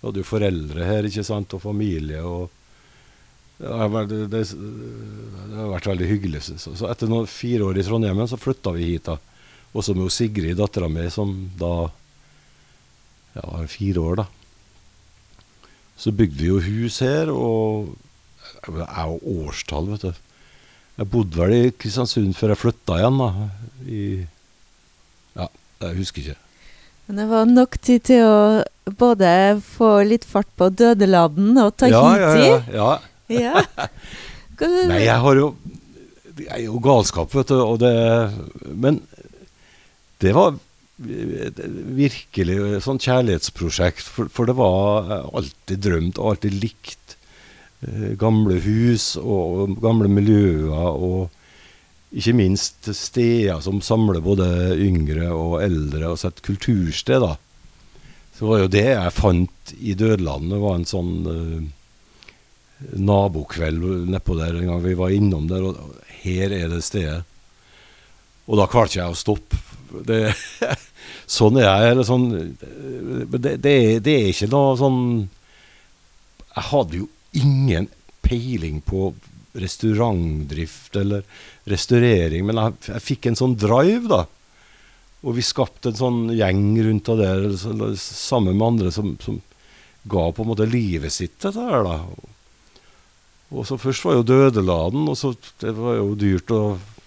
Vi 0.00 0.08
hadde 0.08 0.20
jo 0.20 0.28
foreldre 0.28 0.88
her 0.88 1.08
ikke 1.08 1.24
sant, 1.24 1.56
og 1.56 1.64
familie. 1.64 2.20
og 2.20 2.50
det 3.60 4.28
det, 4.32 4.44
har 5.56 5.72
vært 5.72 5.88
veldig 5.90 6.08
hyggelig. 6.08 6.44
Så, 6.48 6.74
så 6.76 6.88
etter 6.88 7.08
noen, 7.08 7.28
fire 7.28 7.66
år 7.68 7.80
i 7.80 7.84
Trondheim 7.84 8.20
så 8.28 8.40
flytta 8.40 8.72
vi 8.76 8.92
hit. 8.92 9.08
da. 9.08 9.16
Også 9.72 9.94
med 9.96 10.12
Sigrid, 10.12 10.58
dattera 10.58 10.88
mi, 10.88 11.08
som 11.12 11.32
da 11.60 11.88
ja, 13.36 13.44
var 13.44 13.66
fire 13.70 14.04
år. 14.04 14.22
da. 14.22 14.28
Så 16.00 16.12
bygde 16.16 16.38
vi 16.40 16.48
jo 16.48 16.60
hus 16.64 17.00
her, 17.04 17.28
og 17.28 17.92
det 18.64 18.86
er 18.86 19.08
jo 19.10 19.44
årstall, 19.44 19.90
vet 19.92 20.06
du. 20.08 20.20
Jeg 21.00 21.08
bodde 21.12 21.36
vel 21.36 21.56
i 21.56 21.72
Kristiansund 21.76 22.32
før 22.36 22.54
jeg 22.54 22.60
flytta 22.60 23.00
igjen, 23.00 23.20
da. 23.20 23.48
I 23.84 24.04
Ja, 25.36 25.46
jeg 25.84 25.98
husker 26.00 26.22
ikke. 26.22 26.38
Men 27.06 27.20
det 27.20 27.26
var 27.30 27.46
nok 27.48 27.76
tid 27.82 28.04
til 28.06 28.24
å 28.24 28.94
både 29.00 29.30
få 29.64 29.90
litt 30.06 30.24
fart 30.28 30.48
på 30.60 30.68
Dødeladden 30.72 31.56
og 31.58 31.72
ta 31.80 31.88
ja, 31.90 32.02
hit 32.06 32.44
i? 32.44 32.76
Ja, 32.76 32.90
ja. 33.32 33.62
ja. 33.64 33.88
Nei, 34.90 35.00
jeg 35.06 35.16
har 35.24 35.38
jo 35.40 35.54
Det 36.36 36.46
er 36.52 36.60
jo 36.66 36.80
galskap, 36.84 37.32
vet 37.34 37.48
du. 37.48 37.56
Og 37.60 37.80
det 37.80 37.94
Men 38.76 39.00
det 40.20 40.34
var 40.36 40.56
virkelig 41.00 42.82
sånn 42.84 43.00
kjærlighetsprosjekt. 43.00 44.04
For, 44.04 44.30
for, 44.32 44.48
det 44.48 44.56
var 44.58 45.10
alltid 45.30 45.82
drømt 45.86 46.20
og 46.20 46.34
alltid 46.34 46.56
likt 46.60 47.16
eh, 47.86 48.12
gamle 48.20 48.60
hus 48.64 49.14
og, 49.20 49.44
og, 49.64 49.76
gamle 49.82 50.10
miljøer. 50.12 50.68
Og 50.92 51.30
ikke 52.10 52.34
minst 52.36 52.90
steder 52.96 53.62
som 53.64 53.80
samler 53.84 54.20
både 54.24 54.48
yngre 54.76 55.30
og 55.32 55.60
eldre. 55.64 56.10
Altså 56.10 56.30
et 56.30 56.42
kultursted. 56.44 57.24
da. 57.24 57.36
Så 58.36 58.48
var 58.48 58.64
jo 58.64 58.72
det 58.72 58.86
jeg 58.88 59.16
fant 59.16 59.74
i 59.78 59.96
Dødelandet, 59.96 60.60
var 60.60 60.78
en 60.78 60.88
sånn 60.88 61.14
eh, 61.28 62.92
nabokveld 63.00 64.08
nedpå 64.10 64.36
der 64.38 64.56
en 64.56 64.70
gang 64.72 64.84
vi 64.84 64.96
var 64.98 65.16
innom 65.16 65.48
der. 65.48 65.64
Og 65.70 65.98
her 66.22 66.52
er 66.56 66.68
det 66.72 66.84
stedet. 66.84 67.22
Og 68.50 68.58
da 68.58 68.66
klarte 68.66 68.98
jeg 68.98 69.12
å 69.12 69.18
stoppe. 69.18 69.60
Det 70.06 70.32
sånn 71.30 71.60
er 71.60 71.66
jeg. 71.66 71.92
Eller 71.92 72.08
sånn, 72.08 72.28
det, 72.30 73.56
det, 73.62 73.74
det, 74.04 74.14
er 74.14 74.30
ikke 74.32 74.50
noe 74.50 74.76
sånn 74.80 75.02
Jeg 76.50 76.66
hadde 76.72 77.02
jo 77.02 77.08
ingen 77.38 77.88
peiling 78.26 78.80
på 78.84 79.12
restaurantdrift 79.60 80.96
eller 81.00 81.24
restaurering, 81.70 82.44
men 82.46 82.58
jeg, 82.60 82.76
jeg 82.92 83.06
fikk 83.06 83.30
en 83.30 83.38
sånn 83.38 83.56
drive, 83.58 84.06
da. 84.10 84.24
Og 85.26 85.36
vi 85.36 85.44
skapte 85.44 85.90
en 85.90 85.98
sånn 85.98 86.20
gjeng 86.32 86.68
rundt 86.86 87.10
av 87.12 87.20
det, 87.20 87.30
sammen 88.00 88.56
med 88.56 88.66
andre 88.66 88.92
som, 88.94 89.16
som, 89.22 89.40
ga 90.10 90.30
på 90.32 90.44
en 90.44 90.48
måte 90.48 90.64
livet 90.64 91.12
sitt 91.12 91.34
til 91.36 91.50
dette 91.50 91.66
her, 91.66 91.82
da. 91.84 91.96
Og 93.50 93.66
så 93.68 93.76
Først 93.80 94.06
var 94.06 94.16
jo 94.16 94.24
Dødeladen, 94.24 95.08
og 95.10 95.18
så 95.18 95.34
det 95.60 95.74
var 95.76 95.98
jo 95.98 96.14
dyrt 96.16 96.54
å 96.54 96.62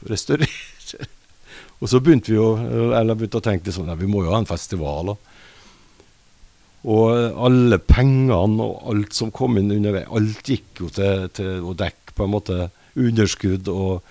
restaurere. 0.10 0.52
Og 1.84 1.92
så 1.92 2.00
begynte 2.00 2.32
vi 2.32 2.38
jo, 2.38 2.54
eller 2.96 3.18
begynte 3.20 3.42
å 3.42 3.44
tenke 3.44 3.74
sånn, 3.76 3.92
vi 4.00 4.08
må 4.08 4.24
jo 4.24 4.32
ha 4.32 4.40
en 4.40 4.48
festival. 4.48 5.12
Da. 5.12 5.34
Og 6.94 7.40
alle 7.48 7.80
pengene 7.84 8.64
og 8.64 8.88
alt 8.92 9.16
som 9.16 9.34
kom 9.36 9.60
inn 9.60 9.72
underveis, 9.76 10.08
alt 10.08 10.48
gikk 10.48 10.86
jo 10.86 10.92
til, 10.96 11.28
til 11.36 11.68
å 11.68 11.76
dekke 11.76 12.16
på 12.16 12.26
en 12.26 12.32
måte 12.32 12.58
underskudd 13.00 13.68
og 13.72 14.02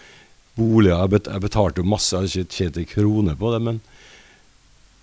boliger. 0.59 0.99
Jeg, 0.99 1.13
bet, 1.15 1.33
jeg 1.33 1.45
betalte 1.47 1.81
jo 1.81 1.89
masse, 1.89 2.13
jeg 2.13 2.29
hadde 2.29 2.45
ikke 2.45 2.59
tjent 2.59 2.81
en 2.83 2.89
krone 2.93 3.37
på 3.41 3.53
det, 3.55 3.61
men 3.71 3.83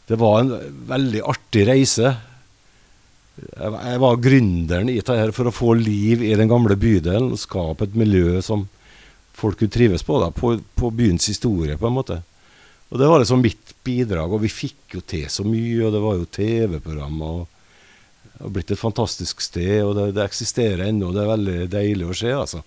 det 0.09 0.17
var 0.21 0.39
en 0.41 0.55
veldig 0.89 1.21
artig 1.33 1.67
reise. 1.69 2.15
Jeg, 3.39 3.69
jeg 3.73 4.01
var 4.05 4.23
gründeren 4.25 4.89
i 4.89 4.97
dette 5.01 5.37
for 5.37 5.49
å 5.49 5.55
få 5.55 5.75
liv 5.77 6.25
i 6.25 6.35
den 6.37 6.49
gamle 6.49 6.77
bydelen 6.77 7.31
og 7.33 7.41
skape 7.41 7.89
et 7.89 7.97
miljø 7.97 8.41
som 8.45 8.65
folk 9.39 9.61
kunne 9.61 9.73
trives 9.73 10.03
på, 10.03 10.17
da, 10.21 10.33
på, 10.35 10.57
på 10.75 10.89
byens 10.93 11.29
historie, 11.31 11.77
på 11.79 11.87
en 11.87 11.97
måte. 11.97 12.21
Og 12.89 12.97
det 12.97 13.07
var 13.09 13.21
liksom 13.21 13.43
mitt 13.43 13.75
bidrag, 13.85 14.33
og 14.33 14.41
vi 14.41 14.49
fikk 14.49 14.97
jo 14.97 15.03
til 15.05 15.27
så 15.29 15.45
mye, 15.45 15.77
og 15.85 15.93
det 15.93 16.01
var 16.01 16.17
jo 16.17 16.29
TV-program. 16.39 17.21
og 17.21 17.45
Det 18.23 18.41
har 18.41 18.53
blitt 18.55 18.73
et 18.73 18.81
fantastisk 18.81 19.43
sted, 19.45 19.83
og 19.85 19.93
det, 19.97 20.09
det 20.17 20.25
eksisterer 20.25 20.87
ennå. 20.87 21.11
Det 21.13 21.21
er 21.21 21.31
veldig 21.35 21.57
deilig 21.69 22.09
å 22.09 22.17
se, 22.17 22.33
altså. 22.33 22.63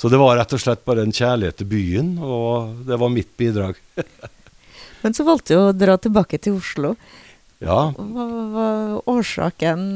Så 0.00 0.08
det 0.08 0.18
var 0.18 0.38
rett 0.38 0.54
og 0.56 0.62
slett 0.62 0.82
bare 0.88 1.04
en 1.04 1.14
kjærlighet 1.14 1.60
til 1.60 1.68
byen, 1.70 2.14
og 2.24 2.84
det 2.88 2.98
var 2.98 3.12
mitt 3.12 3.30
bidrag. 3.38 3.78
Men 5.02 5.16
så 5.16 5.26
valgte 5.28 5.54
du 5.54 5.60
å 5.60 5.76
dra 5.76 5.96
tilbake 6.00 6.40
til 6.42 6.58
Oslo. 6.58 6.94
Ja. 7.60 7.90
Hva 7.92 8.26
var 8.54 9.10
årsaken? 9.10 9.86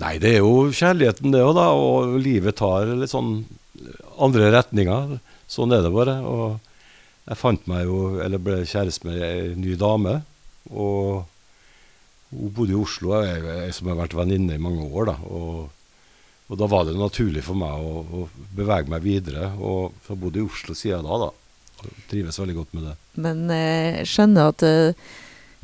Nei, 0.00 0.14
det 0.20 0.34
er 0.34 0.42
jo 0.42 0.72
kjærligheten 0.74 1.32
det 1.32 1.44
òg, 1.44 1.54
da. 1.56 1.70
Og 1.76 2.16
livet 2.20 2.58
tar 2.58 2.88
litt 2.98 3.12
sånn 3.12 3.44
andre 4.20 4.50
retninger. 4.56 5.18
Sånn 5.48 5.72
er 5.72 5.84
det 5.84 5.92
bare. 5.94 6.18
Og 6.24 6.65
jeg 7.26 7.38
fant 7.40 7.64
meg 7.70 7.86
jo, 7.88 8.00
eller 8.22 8.42
ble 8.42 8.60
kjæreste 8.68 9.08
med 9.08 9.22
ei 9.26 9.54
ny 9.58 9.74
dame. 9.80 10.20
Og 10.70 11.24
hun 12.30 12.52
bodde 12.54 12.74
i 12.74 12.78
Oslo, 12.78 13.16
jeg, 13.24 13.42
jeg 13.42 13.74
som 13.74 13.90
har 13.90 13.98
vært 14.00 14.16
venninne 14.18 14.56
i 14.56 14.62
mange 14.62 14.86
år. 14.86 15.10
da, 15.10 15.16
og, 15.26 15.66
og, 16.46 16.54
da 16.60 16.70
var 16.70 16.86
det 16.86 16.96
naturlig 16.98 17.44
for 17.46 17.58
meg 17.58 17.82
å, 17.82 18.02
å 18.02 18.26
bevege 18.56 18.90
meg 18.92 19.04
videre. 19.06 19.50
Og 19.58 19.94
så 20.04 20.14
har 20.14 20.22
bodd 20.22 20.38
i 20.38 20.46
Oslo 20.46 20.76
siden 20.78 21.06
da. 21.06 21.20
da, 21.26 21.30
og 21.82 22.02
Trives 22.10 22.38
veldig 22.42 22.58
godt 22.60 22.76
med 22.78 22.90
det. 22.90 22.96
Men 23.26 23.46
jeg 23.50 23.94
eh, 23.94 24.02
skjønner 24.10 24.52
at 24.52 24.66
uh, 24.66 25.14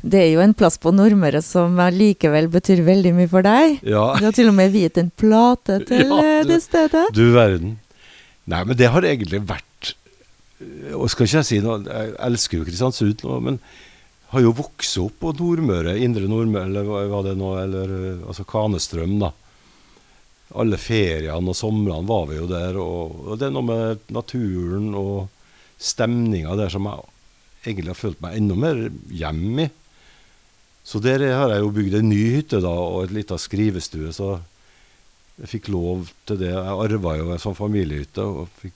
det 0.03 0.19
er 0.19 0.31
jo 0.33 0.43
en 0.43 0.55
plass 0.57 0.75
på 0.83 0.91
Nordmøre 0.91 1.39
som 1.45 1.79
likevel 1.95 2.49
betyr 2.51 2.83
veldig 2.83 3.13
mye 3.15 3.31
for 3.31 3.45
deg. 3.45 3.79
Ja. 3.87 4.09
Du 4.19 4.27
har 4.27 4.35
til 4.35 4.51
og 4.51 4.57
med 4.59 4.73
viet 4.75 4.99
en 4.99 5.13
plate 5.15 5.79
til 5.89 6.09
Ja, 6.11 6.19
eh, 6.19 6.39
du- 6.43 6.51
det 6.51 6.61
stedet. 6.67 7.07
Du 7.15 7.25
verden. 7.35 7.77
Nei, 8.51 8.65
men 8.67 8.75
det 8.75 8.91
har 8.91 9.05
egentlig 9.07 9.39
vært 9.47 9.93
Og 10.97 11.09
skal 11.11 11.27
ikke 11.27 11.39
jeg 11.39 11.47
si 11.47 11.59
noe 11.63 11.81
Jeg 11.85 12.13
elsker 12.27 12.59
jo 12.59 12.67
Kristiansund 12.67 13.23
men 13.43 13.59
har 14.33 14.41
jo 14.41 14.55
vokst 14.57 14.97
opp 14.97 15.19
på 15.21 15.31
Nordmøre, 15.37 15.93
Indre 16.01 16.25
Nordmøre, 16.25 16.65
eller 16.65 17.09
hva 17.11 17.19
det 17.21 17.35
nå, 17.37 17.51
eller 17.61 17.91
eh, 17.93 18.23
altså 18.25 18.45
Kanestrøm, 18.49 19.19
da. 19.21 19.29
Alle 20.57 20.79
feriene 20.81 21.53
og 21.53 21.57
somrene 21.57 22.09
var 22.09 22.25
vi 22.31 22.39
jo 22.39 22.47
der, 22.49 22.79
og, 22.81 23.19
og 23.27 23.37
det 23.37 23.47
er 23.47 23.53
noe 23.53 23.67
med 23.67 24.09
naturen 24.13 24.89
og 24.97 25.29
stemninga 25.77 26.57
der 26.57 26.73
som 26.73 26.89
jeg 26.89 27.05
egentlig 27.67 27.93
har 27.93 27.99
følt 27.99 28.21
meg 28.25 28.39
enda 28.39 28.57
mer 28.57 28.81
hjemme 29.13 29.67
i. 29.67 29.71
Så 30.83 30.99
der 30.99 31.21
har 31.31 31.53
jeg 31.53 31.63
jo 31.63 31.71
bygd 31.77 31.99
en 31.99 32.09
ny 32.11 32.23
hytte 32.35 32.59
da, 32.63 32.73
og 32.73 33.05
et 33.05 33.13
lita 33.15 33.37
skrivestue, 33.39 34.11
så 34.11 34.33
jeg 35.39 35.49
fikk 35.55 35.69
lov 35.73 36.09
til 36.27 36.41
det. 36.41 36.51
Jeg 36.51 36.79
arva 36.87 37.15
jo 37.17 37.29
en 37.31 37.41
sånn 37.41 37.55
familiehytte, 37.57 38.25
og 38.25 38.49
fikk, 38.59 38.75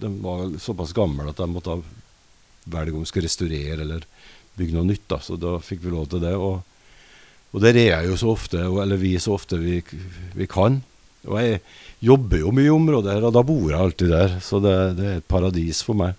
den 0.00 0.18
var 0.22 0.48
såpass 0.62 0.94
gammel 0.96 1.30
at 1.30 1.40
jeg 1.42 1.50
måtte 1.52 1.78
velge 2.68 2.94
om 2.96 3.04
jeg 3.04 3.10
skulle 3.12 3.28
restaurere 3.28 3.82
eller 3.84 4.04
bygge 4.58 4.76
noe 4.76 4.88
nytt. 4.90 5.06
da, 5.10 5.18
Så 5.22 5.38
da 5.40 5.56
fikk 5.62 5.84
vi 5.84 5.92
lov 5.94 6.08
til 6.12 6.22
det. 6.24 6.34
Og, 6.36 6.62
og 7.52 7.64
der 7.64 7.78
er 7.78 7.90
jeg 7.92 8.10
jo 8.10 8.16
så 8.20 8.32
ofte, 8.34 8.62
eller 8.66 9.00
vi 9.00 9.14
så 9.22 9.36
ofte 9.38 9.60
vi, 9.62 9.80
vi 10.34 10.46
kan. 10.50 10.80
Og 11.26 11.38
jeg 11.42 11.60
jobber 12.04 12.42
jo 12.44 12.52
mye 12.54 12.68
i 12.68 12.74
området 12.74 13.16
her, 13.16 13.26
og 13.28 13.34
da 13.34 13.42
bor 13.46 13.70
jeg 13.70 13.80
alltid 13.80 14.12
der. 14.14 14.36
Så 14.44 14.60
det, 14.64 14.74
det 14.98 15.06
er 15.08 15.20
et 15.22 15.28
paradis 15.30 15.82
for 15.86 15.98
meg. 15.98 16.14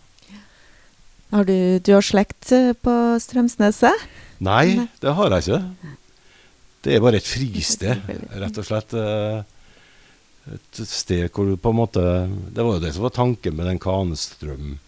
Har 1.29 1.45
du, 1.45 1.77
du 1.85 1.91
har 1.93 2.01
slekt 2.05 2.49
eh, 2.57 2.71
på 2.73 2.93
Strømsneset? 3.21 4.07
Nei, 4.41 4.65
Nei. 4.79 4.87
det 5.03 5.13
har 5.13 5.35
jeg 5.35 5.45
ikke. 5.45 5.95
Det 6.87 6.95
er 6.95 7.03
bare 7.03 7.19
et 7.19 7.27
fristed, 7.27 8.05
rett 8.39 8.57
og 8.57 8.65
slett. 8.65 8.95
Et 10.49 10.81
sted 10.87 11.27
hvor 11.33 11.45
du 11.45 11.57
på 11.61 11.69
en 11.73 11.77
måte 11.77 12.03
Det 12.53 12.63
var 12.63 12.77
jo 12.77 12.83
det 12.83 12.93
som 12.95 13.05
var 13.05 13.13
tanken 13.13 13.57
med 13.57 13.67
den 13.69 13.81
Kanestrøm. 13.81 14.79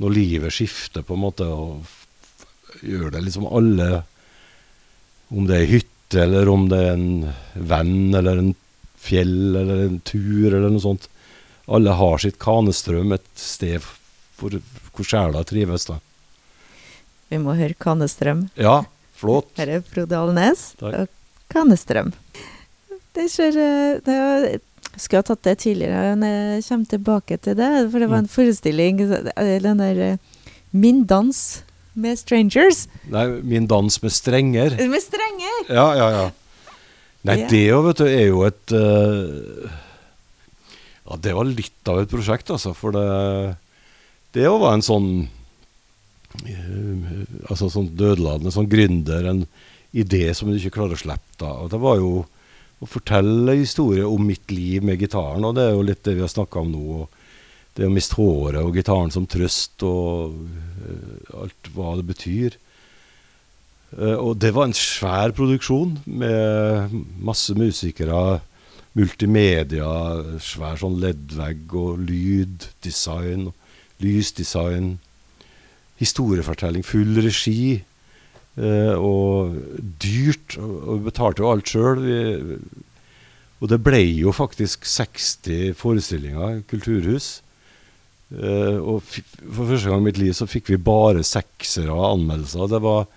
Når 0.00 0.14
livet 0.16 0.54
skifter, 0.56 1.04
på 1.04 1.14
en 1.14 1.24
måte, 1.26 1.46
og 1.46 1.84
gjør 2.82 3.12
det 3.14 3.22
liksom 3.26 3.46
alle 3.46 4.02
Om 5.30 5.46
det 5.46 5.58
er 5.60 5.72
hytte, 5.74 6.24
eller 6.24 6.48
om 6.50 6.66
det 6.70 6.80
er 6.82 6.92
en 6.96 7.32
venn, 7.54 8.14
eller 8.18 8.40
en 8.40 8.54
fjell, 9.00 9.56
eller 9.56 9.84
en 9.84 10.00
tur, 10.02 10.48
eller 10.50 10.72
noe 10.72 10.82
sånt. 10.82 11.06
Alle 11.70 11.94
har 11.94 12.18
sitt 12.18 12.40
Kanestrøm, 12.42 13.14
et 13.14 13.28
sted 13.38 13.84
hvor, 14.40 14.56
hvor 14.90 15.06
sjela 15.06 15.44
trives. 15.46 15.86
da. 15.86 16.00
Vi 17.30 17.38
må 17.38 17.54
høre 17.54 17.78
Kanestrøm. 17.78 18.48
Ja, 18.58 18.80
flott. 19.14 19.52
Her 19.60 19.76
er 19.76 19.84
Frode 19.86 20.18
Alnes 20.18 20.72
og 20.82 21.06
Kanestrøm. 21.52 22.10
Det 23.14 23.26
skjer 23.30 23.56
eh, 23.58 24.00
det 24.06 24.16
er, 24.16 24.48
skulle 24.96 25.20
ha 25.22 25.28
tatt 25.30 25.42
det 25.46 25.58
tidligere, 25.62 26.16
men 26.16 26.28
jeg 26.56 26.64
kommer 26.68 26.86
tilbake 26.90 27.36
til 27.40 27.54
det. 27.56 27.70
For 27.92 27.98
det 28.02 28.08
var 28.10 28.18
en 28.18 28.28
Mm. 28.28 28.34
forestilling, 28.34 29.00
eh, 29.36 29.58
den 29.62 29.78
der 29.78 30.00
eh, 30.12 30.16
Min 30.72 31.04
dans 31.04 31.62
med 31.94 32.16
strangers. 32.18 32.86
Nei, 33.10 33.26
min 33.42 33.66
dans 33.66 34.02
med 34.02 34.10
strenger. 34.12 34.76
Med 34.88 35.02
strenger! 35.02 35.64
Ja, 35.68 35.94
ja, 35.94 36.10
ja. 36.10 36.30
Nei, 37.24 37.38
Ja. 37.40 37.48
det 37.48 37.66
jo, 37.68 37.82
vet 37.82 37.96
du, 37.98 38.04
er 38.06 38.26
jo 38.28 38.42
et 38.44 38.72
uh, 38.72 39.70
Ja, 41.10 41.16
det 41.16 41.34
var 41.34 41.44
litt 41.44 41.88
av 41.88 41.98
et 42.00 42.08
prosjekt, 42.08 42.48
altså. 42.50 42.72
For 42.74 42.92
det 42.92 43.56
Det 44.32 44.44
jo 44.44 44.58
var 44.58 44.74
en 44.74 44.80
sånn 44.86 45.28
uh, 46.46 47.24
Altså 47.50 47.68
sånn 47.72 47.90
dødeladende, 47.96 48.52
sånn 48.54 48.70
gründer, 48.70 49.26
en 49.32 49.46
idé 49.92 50.32
som 50.36 50.48
du 50.50 50.56
ikke 50.56 50.76
klarer 50.78 50.94
å 50.94 51.00
slippe 51.02 51.38
da. 51.40 51.50
Og 51.64 51.70
det 51.72 51.80
var 51.82 51.96
jo 51.98 52.24
å 52.80 52.88
fortelle 52.88 53.58
historier 53.60 54.08
om 54.08 54.22
mitt 54.24 54.52
liv 54.52 54.84
med 54.86 55.00
gitaren, 55.02 55.44
og 55.44 55.56
det 55.56 55.66
er 55.66 55.74
jo 55.76 55.84
litt 55.84 56.04
det 56.06 56.16
vi 56.16 56.24
har 56.24 56.32
snakka 56.32 56.62
om 56.62 56.72
nå. 56.72 57.06
Det 57.76 57.86
å 57.86 57.92
miste 57.92 58.16
håret 58.18 58.64
og 58.64 58.76
gitaren 58.76 59.12
som 59.14 59.28
trøst 59.30 59.84
og 59.86 60.34
uh, 60.34 61.42
alt 61.44 61.70
hva 61.76 61.94
det 62.00 62.06
betyr. 62.08 62.56
Uh, 63.94 64.16
og 64.16 64.40
det 64.42 64.50
var 64.56 64.68
en 64.68 64.76
svær 64.76 65.34
produksjon 65.36 65.98
med 66.08 66.96
masse 67.20 67.54
musikere, 67.56 68.40
multimedia, 68.98 69.92
svær 70.42 70.80
sånn 70.80 70.98
leddvegg 71.02 71.76
og 71.76 71.92
og 71.92 72.02
lyddesign, 72.08 73.50
lysdesign, 74.02 74.96
historiefortelling, 76.00 76.82
full 76.86 77.20
regi. 77.22 77.84
Eh, 78.56 78.94
og 78.96 79.58
dyrt. 80.02 80.56
Og, 80.58 80.74
og 80.80 80.98
vi 80.98 81.10
betalte 81.10 81.44
jo 81.44 81.52
alt 81.52 81.70
sjøl. 81.70 82.02
Og 83.60 83.68
det 83.68 83.80
ble 83.84 84.00
jo 84.16 84.32
faktisk 84.32 84.88
60 84.88 85.76
forestillinger 85.78 86.62
kulturhus. 86.70 87.40
Eh, 88.30 88.76
og 88.78 89.02
for 89.04 89.66
første 89.66 89.90
gang 89.90 90.04
i 90.04 90.06
mitt 90.06 90.20
liv 90.20 90.32
så 90.36 90.48
fikk 90.48 90.70
vi 90.70 90.80
bare 90.80 91.26
seksere 91.26 91.92
av 91.92 92.14
anmeldelser. 92.14 92.70
Det 92.70 92.82
var 92.84 93.08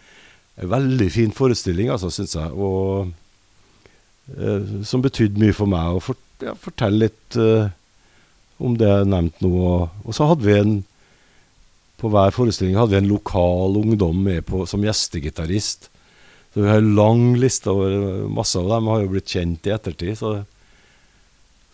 en 0.60 0.72
veldig 0.74 1.10
fin 1.14 1.34
forestilling, 1.34 1.92
altså, 1.94 2.12
syns 2.14 2.36
jeg. 2.36 2.52
Og 2.52 3.14
eh, 4.36 4.74
som 4.84 5.06
betydde 5.06 5.42
mye 5.42 5.56
for 5.56 5.70
meg. 5.70 5.96
Å 5.96 6.04
for, 6.04 6.20
ja, 6.44 6.58
fortelle 6.60 7.08
litt 7.08 7.40
eh, 7.40 7.70
om 8.64 8.76
det 8.80 8.90
jeg 8.90 9.12
nevnte 9.14 9.46
nå. 9.46 9.54
Og, 9.54 10.02
og 10.04 10.18
så 10.18 10.28
hadde 10.32 10.50
vi 10.50 10.58
en 10.58 10.76
På 12.04 12.12
hver 12.12 12.36
forestilling 12.36 12.76
hadde 12.76 12.98
vi 12.98 13.00
en 13.00 13.12
lokal 13.12 13.78
ungdom 13.80 14.18
med 14.26 14.44
på, 14.50 14.66
som 14.68 14.84
gjestegitarist. 14.84 15.88
Så 16.54 16.62
vi 16.62 16.68
har 16.70 16.82
en 16.82 16.96
lang 16.98 17.22
liste 17.40 17.72
over 17.72 18.28
Masse 18.30 18.60
av 18.60 18.68
dem 18.70 18.90
har 18.92 19.02
jo 19.02 19.14
blitt 19.16 19.32
kjent 19.32 19.66
i 19.66 19.74
ettertid. 19.74 20.18
Så 20.20 20.34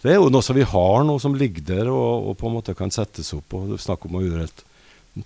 det 0.03 0.13
er 0.13 0.19
jo 0.21 0.29
noe 0.31 0.45
som 0.45 0.55
vi 0.55 0.67
har 0.69 1.01
nå, 1.03 1.17
som 1.19 1.35
ligger 1.35 1.65
der 1.73 1.89
og, 1.91 2.29
og 2.29 2.37
på 2.39 2.47
en 2.47 2.55
måte 2.59 2.77
kan 2.77 2.93
settes 2.93 3.33
opp. 3.35 3.57
Og 3.57 3.75
snakk 3.81 4.05
om 4.07 4.19
å 4.19 4.23
gjøre 4.23 4.47
et 4.47 4.63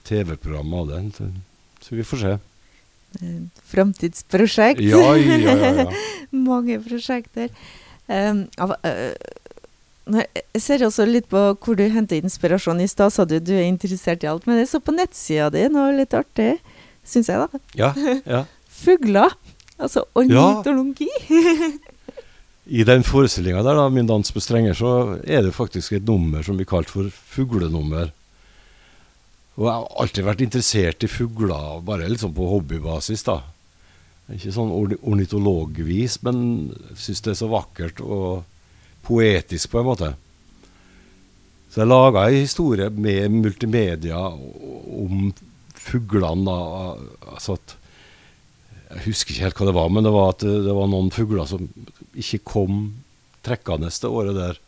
TV-program 0.10 0.74
av 0.80 0.90
det. 0.90 1.04
Så, 1.20 1.30
så 1.84 2.00
vi 2.00 2.08
får 2.08 2.24
se. 2.24 2.34
Eh, 3.20 3.40
Framtidsprosjekt. 3.76 4.82
Ja, 4.82 5.14
ja, 5.20 5.38
ja. 5.38 5.72
ja. 5.84 5.88
Mange 6.50 6.80
prosjekter. 6.82 7.54
Um, 8.08 8.48
av, 8.60 8.74
eh, 8.84 9.14
nei, 9.14 9.43
jeg 10.04 10.62
ser 10.62 10.84
også 10.84 11.06
litt 11.08 11.30
på 11.32 11.42
hvor 11.54 11.78
du 11.80 11.84
henter 11.88 12.20
inspirasjon. 12.20 12.82
I 12.84 12.90
stad 12.92 13.14
sa 13.16 13.26
du 13.28 13.38
du 13.40 13.54
er 13.56 13.68
interessert 13.70 14.26
i 14.26 14.30
alt, 14.30 14.48
men 14.50 14.60
jeg 14.60 14.72
så 14.74 14.82
på 14.84 14.96
nettsida 14.96 15.50
di 15.54 15.64
noe 15.72 15.94
litt 15.96 16.16
artig, 16.18 16.58
syns 17.08 17.32
jeg, 17.32 17.40
da. 17.40 17.64
ja, 17.80 17.94
ja. 18.28 18.44
Fugler. 18.84 19.36
Altså 19.80 20.04
ornitologi. 20.18 21.10
I 22.64 22.84
den 22.88 23.04
forestillinga 23.04 23.64
der, 23.64 23.76
da, 23.76 23.90
'Min 23.90 24.08
dans 24.08 24.36
med 24.36 24.44
strenger', 24.44 24.76
så 24.76 25.20
er 25.24 25.42
det 25.44 25.56
faktisk 25.56 25.94
et 25.94 26.06
nummer 26.08 26.44
som 26.44 26.56
blir 26.58 26.68
kalt 26.68 26.90
for 26.90 27.10
fuglenummer. 27.12 28.12
Og 29.56 29.66
jeg 29.68 29.74
har 29.74 29.88
alltid 30.00 30.24
vært 30.24 30.42
interessert 30.42 31.04
i 31.04 31.12
fugler, 31.12 31.82
bare 31.86 32.08
liksom 32.10 32.34
på 32.34 32.48
hobbybasis, 32.50 33.24
da. 33.28 33.42
Ikke 34.32 34.54
sånn 34.56 34.72
ornitologvis, 34.72 36.22
men 36.24 36.72
syns 36.96 37.22
det 37.22 37.34
er 37.34 37.40
så 37.44 37.52
vakkert 37.52 38.00
og 38.02 38.48
poetisk 39.04 39.72
på 39.72 39.82
en 39.82 39.88
måte. 39.88 40.12
Så 41.74 41.82
jeg 41.82 41.90
laga 41.90 42.28
ei 42.30 42.44
historie 42.44 42.90
med 42.94 43.34
multimedia 43.34 44.20
om 44.30 45.32
fuglene. 45.74 46.58
altså 47.34 47.58
at 47.58 47.78
Jeg 48.94 49.06
husker 49.08 49.34
ikke 49.34 49.46
helt 49.48 49.58
hva 49.58 49.66
det 49.66 49.76
var, 49.80 49.90
men 49.90 50.06
det 50.06 50.14
var 50.14 50.36
at 50.36 50.44
det, 50.46 50.76
var 50.78 50.92
noen 50.92 51.10
fugler 51.10 51.48
som 51.50 51.66
ikke 52.14 52.44
kom 52.46 52.84
trekkende 53.42 53.90
det 53.90 54.12
året 54.12 54.38
der. 54.38 54.60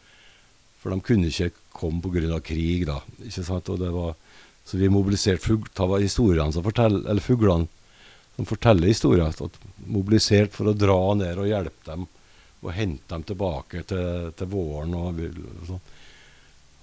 For 0.82 0.90
de 0.90 1.06
kunne 1.06 1.30
ikke 1.30 1.52
komme 1.70 2.02
pga. 2.02 2.40
krig, 2.42 2.88
da. 2.88 3.02
ikke 3.22 3.44
sant? 3.46 3.70
Var, 3.70 4.16
så 4.66 4.78
vi 4.78 4.90
mobiliserte 4.90 5.46
som 6.52 6.66
forteller, 6.66 7.06
eller 7.06 7.22
fuglene 7.22 7.68
som 8.36 8.50
forteller 8.50 8.88
historier. 8.88 9.30
Mobilisert 9.86 10.58
for 10.58 10.72
å 10.72 10.74
dra 10.74 11.14
ned 11.14 11.38
og 11.38 11.52
hjelpe 11.54 11.86
dem 11.86 12.08
og 12.66 12.74
hente 12.76 13.08
dem 13.12 13.26
tilbake 13.28 13.84
til, 13.88 14.32
til 14.38 14.50
våren. 14.52 14.96
Og, 14.98 15.22
sånn. 15.70 15.84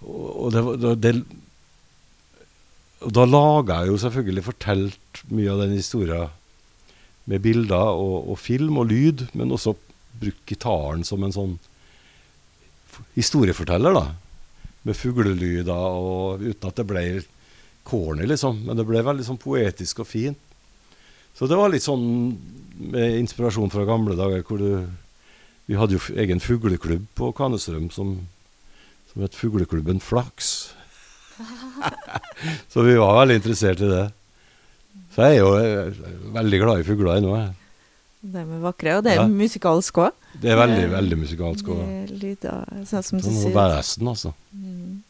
og, 0.07 0.29
og 0.31 0.55
det, 0.55 0.62
det, 0.83 0.92
det 1.03 1.14
Og 3.03 3.14
da 3.18 3.27
laga 3.27 3.83
jeg 3.83 3.92
jo 3.92 4.01
selvfølgelig 4.05 4.47
fortalt 4.47 5.25
mye 5.35 5.51
av 5.53 5.64
den 5.64 5.77
historien 5.79 6.38
med 7.31 7.42
bilder 7.42 7.99
og, 7.99 8.31
og 8.33 8.38
film 8.38 8.81
og 8.83 8.88
lyd, 8.90 9.29
men 9.38 9.55
også 9.55 9.77
brukt 10.23 10.47
gitaren 10.49 11.05
som 11.07 11.23
en 11.23 11.35
sånn 11.35 11.53
historieforteller, 13.16 13.95
da. 13.97 14.07
Med 14.83 14.99
fuglelyder 14.99 15.99
og 15.99 16.42
uten 16.42 16.68
at 16.68 16.81
det 16.81 16.87
ble 16.88 17.05
corny, 17.87 18.27
liksom. 18.29 18.64
Men 18.66 18.79
det 18.79 18.87
ble 18.88 19.05
veldig 19.05 19.27
sånn 19.27 19.40
poetisk 19.40 20.03
og 20.03 20.11
fint. 20.11 20.51
Så 21.38 21.49
det 21.49 21.57
var 21.59 21.73
litt 21.73 21.85
sånn 21.85 22.05
med 22.92 23.18
inspirasjon 23.21 23.73
fra 23.73 23.87
gamle 23.88 24.16
dager 24.18 24.42
hvor 24.47 24.61
du 24.61 24.73
Vi 25.70 25.77
hadde 25.79 25.94
jo 25.96 26.01
egen 26.18 26.40
fugleklubb 26.42 27.05
på 27.18 27.31
Kanestrøm 27.38 27.90
som, 27.94 28.14
som 29.12 29.22
het 29.22 29.37
Fugleklubben 29.38 30.01
Flaks. 30.03 30.72
så 32.72 32.83
vi 32.87 32.96
var 32.98 33.20
veldig 33.22 33.38
interessert 33.40 33.81
i 33.81 33.90
det. 33.90 34.05
Så 35.14 35.27
jeg 35.29 35.37
er 35.37 35.42
jo 35.42 35.53
eh, 35.61 36.01
veldig 36.35 36.61
glad 36.62 36.81
i 36.83 36.87
fugler 36.88 37.18
ennå. 37.20 37.37
jeg. 37.37 37.53
De 38.22 38.38
er 38.38 38.61
vakre, 38.62 38.96
og 38.96 39.05
det 39.05 39.12
er 39.12 39.20
Ja. 39.22 39.27
musikalsk 39.29 39.98
òg. 39.98 40.12
Det 40.40 40.51
er 40.53 40.57
veldig, 40.57 40.85
veldig 40.92 41.18
musikalsk. 41.18 41.68
òg. 41.68 42.12
Sånn 42.87 43.03
som 43.03 43.20
sånn 43.20 43.40
sier. 43.42 43.53
vesen, 43.53 44.09
altså. 44.09 44.33
Mm. 44.55 45.03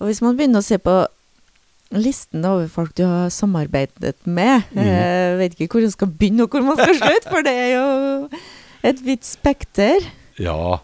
Og 0.00 0.06
hvis 0.08 0.22
man 0.24 0.36
begynner 0.36 0.62
å 0.62 0.64
se 0.64 0.78
på 0.78 0.94
listen 1.92 2.44
over 2.46 2.68
folk 2.70 2.94
du 2.96 3.04
har 3.04 3.28
samarbeidet 3.34 4.14
med 4.24 4.64
Mm. 4.72 4.84
Jeg 4.86 5.38
vet 5.38 5.58
ikke 5.58 5.72
hvor 5.74 5.82
man 5.82 5.90
skal 5.90 6.08
begynne 6.08 6.42
og 6.42 6.50
hvor 6.50 6.62
man 6.64 6.76
skal 6.78 6.94
slutte, 6.94 7.28
for 7.30 7.42
det 7.42 7.52
er 7.52 7.70
jo 7.76 8.28
et 8.86 9.00
vidt 9.04 9.26
spekter. 9.28 10.04
Ja. 10.40 10.80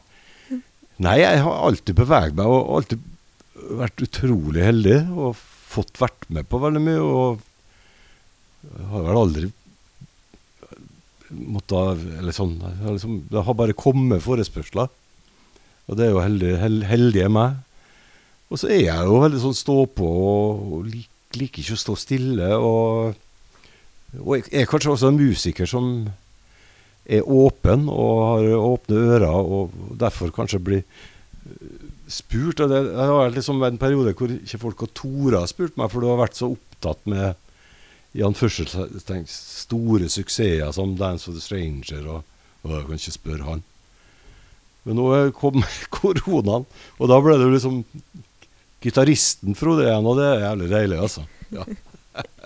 Nei, 1.03 1.19
jeg 1.21 1.43
har 1.45 1.61
alltid 1.69 1.99
beveget 1.99 2.37
meg 2.39 2.49
og 2.49 2.79
alltid 2.79 3.05
vært 3.77 4.03
utrolig 4.05 4.65
heldig 4.65 4.99
og 5.13 5.37
fått 5.37 5.99
vært 6.01 6.29
med 6.33 6.49
på 6.49 6.61
veldig 6.63 6.83
mye. 6.83 7.03
Og 7.05 8.67
jeg 8.67 8.91
har 8.93 9.07
vel 9.07 9.21
aldri 9.21 9.53
måttet 11.27 12.03
Eller 12.21 12.35
sånn 12.35 12.53
liksom, 12.63 13.17
Det 13.31 13.43
har 13.43 13.57
bare 13.59 13.75
kommet 13.77 14.23
forespørsler. 14.23 14.91
Og 15.87 15.99
det 15.99 16.07
er 16.07 16.15
jo 16.15 16.23
heldig, 16.23 16.53
held, 16.59 16.85
heldige 16.87 17.31
meg. 17.31 17.61
Og 18.51 18.61
så 18.61 18.71
er 18.71 18.83
jeg 18.85 19.09
jo 19.09 19.21
veldig 19.23 19.43
sånn 19.43 19.59
stå 19.59 19.77
på 19.99 20.07
og, 20.07 20.65
og 20.77 20.89
lik, 20.91 21.11
liker 21.37 21.63
ikke 21.63 21.77
å 21.77 21.83
stå 21.83 21.97
stille. 21.99 22.51
Og, 22.59 23.19
og 24.23 24.33
jeg 24.39 24.47
er 24.63 24.71
kanskje 24.71 24.95
også 24.95 25.11
en 25.11 25.21
musiker 25.21 25.71
som 25.71 25.91
er 27.07 27.27
åpen 27.27 27.87
og 27.93 28.23
har 28.25 28.53
åpne 28.59 29.03
ører, 29.15 29.27
og 29.31 29.75
derfor 29.99 30.33
kanskje 30.35 30.63
blir 30.63 30.83
eh, 30.83 31.83
spurt. 32.11 32.61
Og 32.61 32.71
det, 32.73 32.83
det 32.91 33.09
vært 33.13 33.39
liksom 33.39 33.63
en 33.67 33.81
periode 33.81 34.15
hvor 34.19 34.33
ikke 34.35 34.63
folk 34.63 34.87
og 34.87 34.95
tora 34.99 35.45
har 35.45 35.51
spurt 35.51 35.79
meg, 35.79 35.91
for 35.93 36.03
du 36.03 36.11
har 36.11 36.23
vært 36.23 36.39
så 36.39 36.51
opptatt 36.55 37.03
med 37.11 37.35
i 38.17 38.25
anførselstegn 38.25 39.27
store 39.29 40.09
suksesser 40.09 40.73
som 40.73 40.97
'Dance 40.97 41.29
for 41.29 41.37
the 41.37 41.43
Stranger' 41.43 42.07
og, 42.09 42.23
og 42.65 42.71
jeg 42.73 42.87
kan 42.87 43.01
ikke 43.01 43.19
spørre 43.19 43.49
han. 43.51 43.65
Men 44.87 44.97
nå 44.97 45.11
kom 45.37 45.61
koronaen, 45.99 46.65
og 46.99 47.11
da 47.11 47.21
ble 47.21 47.37
det 47.41 47.51
liksom 47.53 47.83
gitaristen 48.85 49.57
Frode 49.59 49.87
igjen, 49.87 50.07
og 50.07 50.19
det 50.21 50.27
er 50.31 50.45
jævlig 50.47 50.71
deilig, 50.71 50.99
altså. 51.03 51.27
Ja. 51.51 51.67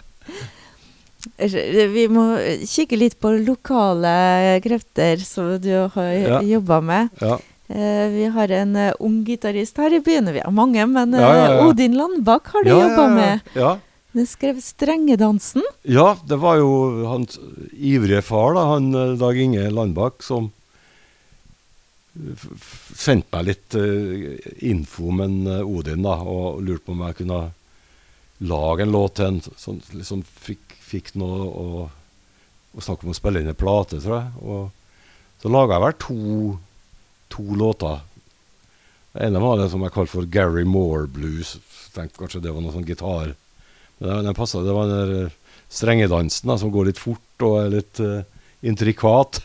Vi 1.41 2.07
må 2.13 2.25
kikke 2.69 2.99
litt 3.01 3.17
på 3.21 3.33
lokale 3.47 4.59
krefter 4.65 5.21
som 5.25 5.55
du 5.63 5.71
har 5.95 6.13
Ja. 6.13 6.41
jobba 6.43 6.81
med. 6.81 7.09
Ja. 7.21 7.39
Uh, 7.71 8.07
Vi 8.11 8.25
har 8.35 8.51
en 8.51 8.75
uh, 8.77 8.93
ung 9.01 9.21
gitarist 9.25 9.77
her 9.79 9.95
i 9.95 10.01
byen. 10.03 10.27
Vi 10.35 10.41
har 10.43 10.51
mange, 10.51 10.85
men 10.91 11.15
uh, 11.15 11.21
Ja. 11.21 11.67
Odin 11.69 11.95
Landbakk 11.97 12.49
har 12.53 12.65
du 12.65 12.71
Ja, 12.71 12.81
jobba 12.89 13.09
med. 13.15 13.41
Ja. 13.55 13.79
Du 14.13 14.27
skrev 14.27 14.57
'Strengedansen'. 14.59 15.63
Ja, 15.87 16.17
det 16.27 16.37
var 16.43 16.57
jo 16.59 17.07
hans 17.07 17.39
ivrige 17.79 18.23
far, 18.23 18.55
da, 18.55 18.65
han 18.75 18.93
eh, 18.95 19.17
Dag 19.17 19.39
Inge 19.39 19.71
Landbakk, 19.71 20.23
som 20.27 20.51
sendte 22.97 23.31
meg 23.37 23.47
litt 23.47 23.75
eh, 23.79 24.41
info 24.67 25.09
om 25.13 25.21
en 25.25 25.37
eh, 25.47 25.63
Odin, 25.63 26.03
da, 26.03 26.17
og 26.27 26.59
lurte 26.67 26.89
på 26.89 26.97
om 26.97 27.05
jeg 27.07 27.21
kunne 27.23 27.41
lage 28.51 28.83
en 28.83 28.93
låt 28.97 29.15
til 29.21 29.29
en 29.31 29.41
som 29.57 29.79
liksom 29.95 30.25
fikk, 30.27 30.70
fikk 30.91 31.15
noe 31.21 31.47
å, 31.47 31.87
å 32.75 32.85
snakke 32.85 33.07
om 33.07 33.15
å 33.15 33.17
spille 33.17 33.43
inn 33.43 33.51
en 33.51 33.59
plate, 33.59 34.01
tror 34.03 34.17
jeg. 34.17 34.45
Og 34.45 35.43
så 35.43 35.53
laga 35.53 35.77
jeg 35.77 35.85
vel 35.87 35.99
to, 36.05 36.19
to 37.33 37.45
låter. 37.57 38.03
Den 39.15 39.31
ene 39.31 39.43
var 39.43 39.59
det 39.59 39.71
som 39.73 39.83
jeg 39.83 39.95
kalte 39.95 40.13
for 40.13 40.29
Gary 40.31 40.67
Moore 40.69 41.09
Blues. 41.11 41.57
Tenkte 41.95 42.21
kanskje 42.21 42.43
det 42.45 42.53
var 42.55 42.63
noe 42.63 42.75
sånn 42.75 42.87
gitar. 42.87 43.35
Men 44.01 44.27
den, 44.29 44.37
passet, 44.37 44.65
det 44.67 44.75
var 44.77 44.91
den 44.91 45.01
der 45.01 45.25
eh, 45.27 45.39
strengedansen 45.71 46.51
da, 46.51 46.57
som 46.61 46.73
går 46.73 46.91
litt 46.91 47.01
fort 47.01 47.45
og 47.47 47.57
er 47.61 47.73
litt 47.75 48.01
uh, 48.03 48.23
intrikat. 48.67 49.43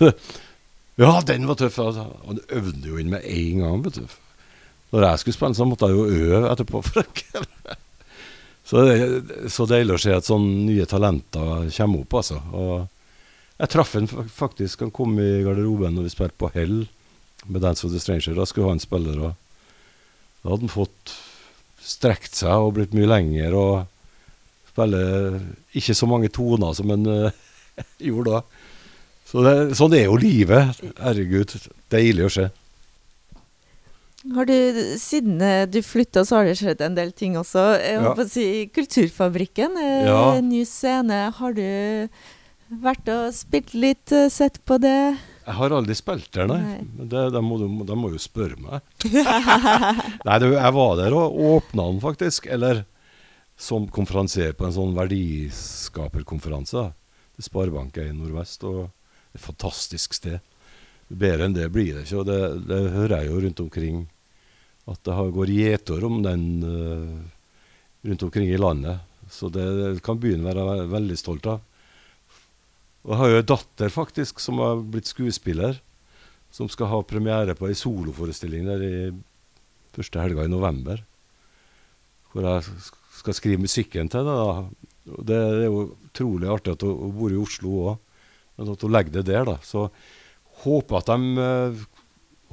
ja, 1.02 1.12
den 1.28 1.46
var 1.48 1.58
tøff. 1.60 1.78
Altså. 1.82 2.06
Han 2.26 2.42
øvde 2.60 2.90
jo 2.90 3.00
inn 3.00 3.12
med 3.12 3.24
en 3.24 3.64
gang, 3.64 3.84
vet 3.86 4.00
du. 4.00 4.16
Når 4.94 5.08
jeg 5.08 5.22
skulle 5.22 5.38
spille, 5.38 5.58
så 5.58 5.66
måtte 5.68 5.90
jeg 5.90 5.98
jo 5.98 6.06
øve 6.06 6.52
etterpå. 6.52 6.82
Så 8.66 8.82
det 8.82 8.94
er 8.98 9.50
så 9.52 9.66
deilig 9.70 9.94
å 9.94 10.02
se 10.02 10.14
at 10.16 10.26
sånne 10.26 10.66
nye 10.66 10.86
talenter 10.90 11.68
kommer 11.76 12.02
opp, 12.02 12.16
altså. 12.18 12.40
Og 12.50 13.60
jeg 13.60 13.72
traff 13.72 13.94
han 13.94 14.08
faktisk. 14.10 14.82
Han 14.82 14.92
kom 14.94 15.14
i 15.22 15.44
garderoben 15.46 15.94
når 15.96 16.08
vi 16.08 16.14
spilte 16.16 16.40
på 16.40 16.50
Hell 16.56 16.80
med 17.46 17.62
Dance 17.62 17.86
of 17.86 17.94
the 17.94 18.02
Stranger. 18.02 18.34
Da 18.34 18.46
skulle 18.48 18.72
han 18.72 18.82
spille, 18.82 19.14
da 19.14 19.30
hadde 20.46 20.66
han 20.66 20.72
fått 20.72 21.14
strekt 21.86 22.34
seg 22.34 22.66
og 22.66 22.74
blitt 22.76 22.94
mye 22.96 23.08
lenger 23.08 23.54
og 23.54 23.74
spille 24.72 25.00
ikke 25.78 25.94
så 25.96 26.08
mange 26.10 26.32
toner 26.34 26.74
som 26.76 26.90
han 26.90 27.06
eh, 27.10 27.38
gjorde 28.10 28.34
da. 28.34 28.42
Så 29.26 29.42
det, 29.46 29.54
sånn 29.78 29.94
er 29.96 30.08
jo 30.08 30.18
livet. 30.20 30.82
Herregud, 30.98 31.54
deilig 31.94 32.26
å 32.26 32.34
se. 32.34 32.50
Har 34.34 34.46
du, 34.48 34.54
siden 34.98 35.40
eh, 35.44 35.66
du 35.70 35.78
flytta, 35.84 36.24
så 36.26 36.36
har 36.40 36.44
det 36.48 36.56
skjedd 36.58 36.80
en 36.82 36.94
del 36.96 37.12
ting 37.12 37.36
også. 37.38 37.62
Jeg 37.80 37.94
Ja. 37.94 38.02
håper 38.08 38.24
å 38.24 38.28
si 38.30 38.66
Kulturfabrikken, 38.74 39.76
eh, 39.78 40.06
Ja. 40.06 40.40
ny 40.40 40.64
scene. 40.64 41.30
Har 41.32 41.52
du 41.52 42.08
vært 42.82 43.06
og 43.08 43.32
spilt 43.32 43.74
litt, 43.74 44.10
eh, 44.12 44.28
sett 44.28 44.58
på 44.66 44.80
det? 44.80 45.16
Jeg 45.46 45.54
har 45.54 45.70
aldri 45.70 45.94
spilt 45.94 46.30
der, 46.32 46.46
nei. 46.48 46.58
Nei. 46.60 47.06
Det, 47.06 47.30
de, 47.32 47.40
må, 47.40 47.58
de 47.86 47.94
må 47.94 48.10
jo 48.10 48.18
spørre 48.18 48.58
meg. 48.58 48.80
nei, 50.26 50.38
du, 50.42 50.50
jeg 50.56 50.72
var 50.74 50.96
der 50.96 51.14
og 51.14 51.36
åpna 51.38 51.86
den, 51.92 52.00
faktisk. 52.02 52.46
Eller 52.50 52.84
som 53.56 53.86
konferansier 53.88 54.52
på 54.58 54.66
en 54.66 54.72
sånn 54.72 54.94
verdiskaperkonferanse. 54.96 56.92
til 57.36 57.44
Sparebanken 57.44 58.08
i 58.08 58.12
Nordvest. 58.16 58.64
og 58.64 58.90
Et 59.34 59.40
fantastisk 59.40 60.14
sted. 60.14 60.40
Bedre 61.12 61.44
enn 61.44 61.54
det 61.54 61.70
blir 61.70 61.94
det 61.94 62.06
ikke. 62.06 62.18
og 62.20 62.26
Det, 62.26 62.66
det 62.66 62.90
hører 62.92 63.20
jeg 63.22 63.30
jo 63.30 63.40
rundt 63.40 63.60
omkring. 63.60 64.06
At 64.86 65.02
det 65.06 65.14
har 65.18 65.32
går 65.34 65.50
gjetord 65.50 66.04
om 66.06 66.20
den 66.22 66.44
eh, 66.62 67.14
rundt 68.06 68.22
omkring 68.22 68.50
i 68.50 68.60
landet. 68.60 69.02
Så 69.30 69.50
det, 69.50 70.02
kan 70.06 70.20
byen 70.22 70.46
være 70.46 70.86
veldig 70.90 71.16
stolt 71.18 71.48
av. 71.50 71.64
Og 73.06 73.12
jeg 73.12 73.20
har 73.20 73.32
jo 73.32 73.40
en 73.40 73.50
datter 73.50 73.92
faktisk 73.92 74.42
som 74.42 74.62
har 74.62 74.82
blitt 74.82 75.10
skuespiller. 75.10 75.80
Som 76.54 76.70
skal 76.70 76.90
ha 76.90 77.02
premiere 77.06 77.56
på 77.58 77.68
ei 77.68 77.76
soloforestilling 77.76 78.66
der 78.68 78.84
i 78.86 78.96
første 79.96 80.22
helga 80.22 80.46
i 80.46 80.52
november. 80.52 81.02
Hvor 82.32 82.46
jeg 82.46 82.64
skal 83.18 83.36
skrive 83.36 83.62
musikken 83.62 84.10
til 84.12 84.26
det. 84.26 84.36
da. 84.38 85.16
Det 85.26 85.36
er 85.36 85.66
jo 85.66 85.82
utrolig 86.08 86.50
artig 86.50 86.76
at 86.76 86.86
hun 86.86 87.14
bor 87.16 87.34
i 87.34 87.40
Oslo 87.40 87.74
òg, 87.90 87.98
men 88.56 88.72
at 88.72 88.82
hun 88.86 88.94
legger 88.94 89.18
det 89.18 89.26
der. 89.28 89.44
da. 89.50 89.58
Så 89.62 89.88
håper 90.62 90.98
at 91.00 91.10
de 91.12 91.46
eh, 91.46 91.84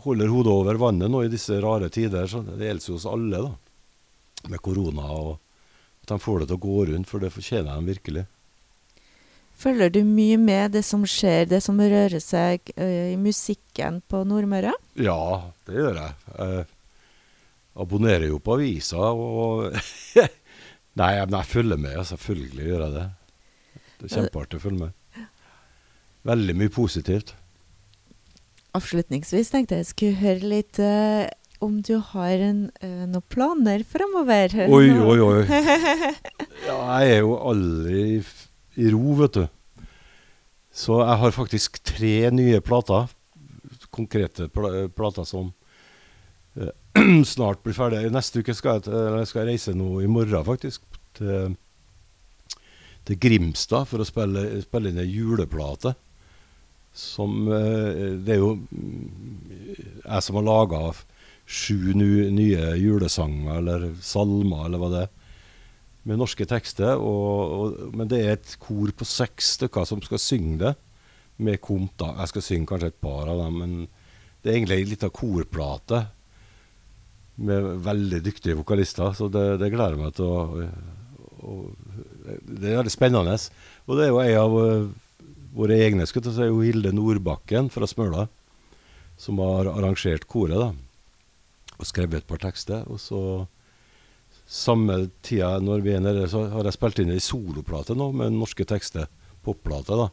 holder 0.01 0.27
hodet 0.27 0.51
over 0.53 0.79
vannet 0.81 1.11
nå 1.11 1.23
i 1.23 1.31
disse 1.31 1.59
rare 1.61 1.89
tider. 1.93 2.27
Så 2.27 2.41
det 2.45 2.67
gjelder 2.67 2.89
jo 2.89 2.97
oss 2.97 3.09
alle, 3.09 3.41
da. 3.45 4.49
Med 4.51 4.61
korona. 4.61 5.07
og 5.07 5.39
At 6.03 6.13
de 6.15 6.19
får 6.19 6.43
det 6.43 6.49
til 6.51 6.57
å 6.57 6.63
gå 6.65 6.85
rundt, 6.91 7.09
for 7.09 7.23
det 7.23 7.33
fortjener 7.33 7.77
de 7.77 7.93
virkelig. 7.93 8.25
Følger 9.63 9.91
du 9.93 10.01
mye 10.03 10.37
med 10.41 10.73
det 10.75 10.81
som 10.83 11.05
skjer, 11.07 11.45
det 11.47 11.61
som 11.63 11.77
rører 11.79 12.19
seg 12.19 12.73
eh, 12.75 13.13
i 13.13 13.17
musikken 13.21 14.01
på 14.09 14.23
Nordmøre? 14.27 14.73
Ja, 14.99 15.53
det 15.67 15.77
gjør 15.77 15.99
jeg. 16.01 16.15
Jeg 16.33 16.65
abonnerer 17.83 18.27
jo 18.27 18.41
på 18.43 18.57
aviser 18.57 18.99
og 19.13 19.69
Nei, 20.93 21.13
men 21.25 21.37
jeg 21.39 21.49
følger 21.49 21.79
med. 21.81 22.01
Selvfølgelig 22.05 22.65
gjør 22.67 22.83
jeg 22.83 22.93
det. 22.93 23.05
Det 23.97 24.09
er 24.09 24.13
kjempeartig 24.17 24.59
å 24.59 24.63
følge 24.65 24.81
med. 24.83 25.23
Veldig 26.27 26.55
mye 26.59 26.71
positivt. 26.73 27.33
Avslutningsvis 28.73 29.51
tenkte 29.53 29.77
jeg 29.77 29.85
skulle 29.85 30.17
høre 30.17 30.49
litt 30.49 30.79
uh, 30.81 31.27
om 31.61 31.75
du 31.85 31.93
har 32.09 32.41
en, 32.41 32.63
uh, 32.81 33.03
noen 33.05 33.25
planer 33.29 33.83
fremover. 33.85 34.55
Oi, 34.65 34.87
oi, 34.89 35.17
oi. 35.21 35.43
Ja, 36.67 36.77
jeg 37.03 37.17
er 37.17 37.19
jo 37.21 37.35
aldri 37.37 37.99
i, 38.17 38.87
ro, 38.89 39.17
vet 39.19 39.37
du. 39.37 39.43
Så 40.73 40.97
jeg 41.03 41.19
har 41.21 41.35
faktisk 41.35 41.77
tre 41.85 42.15
nye 42.33 42.61
plater. 42.65 43.11
Konkrete 43.93 44.47
pl 44.49 44.87
plater 44.97 45.27
som 45.29 45.51
uh, 46.57 46.71
snart 47.35 47.61
blir 47.61 47.77
ferdig. 47.77 48.07
Neste 48.15 48.41
uke 48.41 48.55
skal 48.57 48.79
jeg, 48.79 48.87
til, 48.87 48.97
jeg 49.19 49.29
skal 49.29 49.51
reise 49.51 49.75
nå 49.77 49.99
i 50.01 50.09
morgen, 50.09 50.47
faktisk. 50.49 50.81
Til, 51.13 51.53
til 53.05 53.21
Grimstad 53.21 53.85
for 53.91 54.01
å 54.01 54.09
spille, 54.09 54.47
spille 54.65 54.89
inn 54.89 55.03
ei 55.03 55.11
juleplate. 55.11 55.93
Som 56.93 57.47
eh, 57.49 58.13
Det 58.21 58.35
er 58.35 58.41
jo 58.41 58.53
mm, 58.59 59.09
jeg 60.03 60.25
som 60.25 60.37
har 60.37 60.45
laga 60.45 60.83
sju 61.43 61.93
nye 61.97 62.73
julesanger, 62.79 63.57
eller 63.59 63.89
salmer, 64.03 64.67
eller 64.67 64.81
hva 64.81 64.89
det 64.93 65.03
er. 65.07 65.11
Med 66.07 66.19
norske 66.19 66.45
tekster. 66.47 66.99
Og, 66.99 67.53
og, 67.57 67.77
men 67.95 68.09
det 68.11 68.21
er 68.21 68.35
et 68.37 68.55
kor 68.61 68.91
på 68.95 69.07
seks 69.07 69.55
stykker 69.57 69.87
som 69.89 70.03
skal 70.05 70.21
synge 70.21 70.59
det. 70.63 70.73
Med 71.43 71.61
komp, 71.63 71.95
da. 71.99 72.13
Jeg 72.21 72.33
skal 72.33 72.45
synge 72.45 72.69
kanskje 72.69 72.91
et 72.93 73.03
par 73.03 73.31
av 73.31 73.41
dem, 73.41 73.59
men 73.59 73.77
det 74.43 74.51
er 74.51 74.59
egentlig 74.59 74.81
ei 74.81 74.89
lita 74.91 75.09
korplate 75.13 76.03
med 77.35 77.69
veldig 77.81 78.19
dyktige 78.21 78.57
vokalister, 78.59 79.13
så 79.17 79.29
det, 79.31 79.57
det 79.61 79.71
gleder 79.73 79.95
jeg 79.95 80.01
meg 80.03 80.11
til 80.17 80.27
å, 80.29 80.67
å, 81.41 81.55
Det 82.45 82.69
er 82.69 82.77
veldig 82.77 82.93
spennende. 82.93 83.37
Og 83.87 83.97
det 83.97 84.05
er 84.05 84.11
jo 84.11 84.19
ei 84.21 84.35
av 84.37 84.53
uh, 84.53 84.91
våre 85.53 85.77
egne, 85.85 86.05
skal 86.09 86.25
jeg 86.25 86.35
si, 86.35 86.47
jo 86.49 86.63
Hilde 86.65 86.93
Nordbakken 86.95 87.69
fra 87.73 87.87
Smøla, 87.89 88.27
som 89.19 89.41
har 89.43 89.69
arrangert 89.71 90.25
koret, 90.29 90.57
da. 90.57 90.71
Og 91.79 91.89
skrevet 91.89 92.21
et 92.21 92.29
par 92.29 92.41
tekster. 92.41 92.85
Og 92.89 92.99
så 93.01 93.21
samme 94.49 95.07
tida 95.25 95.55
når 95.63 95.85
vi 95.85 95.93
er 95.95 96.03
nede, 96.03 96.25
så 96.29 96.47
har 96.51 96.67
jeg 96.67 96.75
spilt 96.75 97.01
inn 97.01 97.13
ei 97.13 97.21
soloplate 97.23 97.95
nå 97.97 98.11
med 98.15 98.35
norske 98.35 98.65
tekster. 98.69 99.09
Popplate, 99.43 99.97
da. 99.99 100.09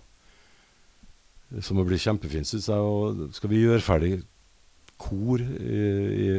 Som 1.64 1.80
blir 1.86 2.01
kjempefint, 2.01 2.49
syns 2.49 2.68
jeg. 2.70 2.78
Og 2.78 3.34
skal 3.36 3.53
vi 3.53 3.64
gjøre 3.64 3.84
ferdig 3.84 4.14
kor 5.01 5.41
i, 5.41 5.82
i 6.26 6.30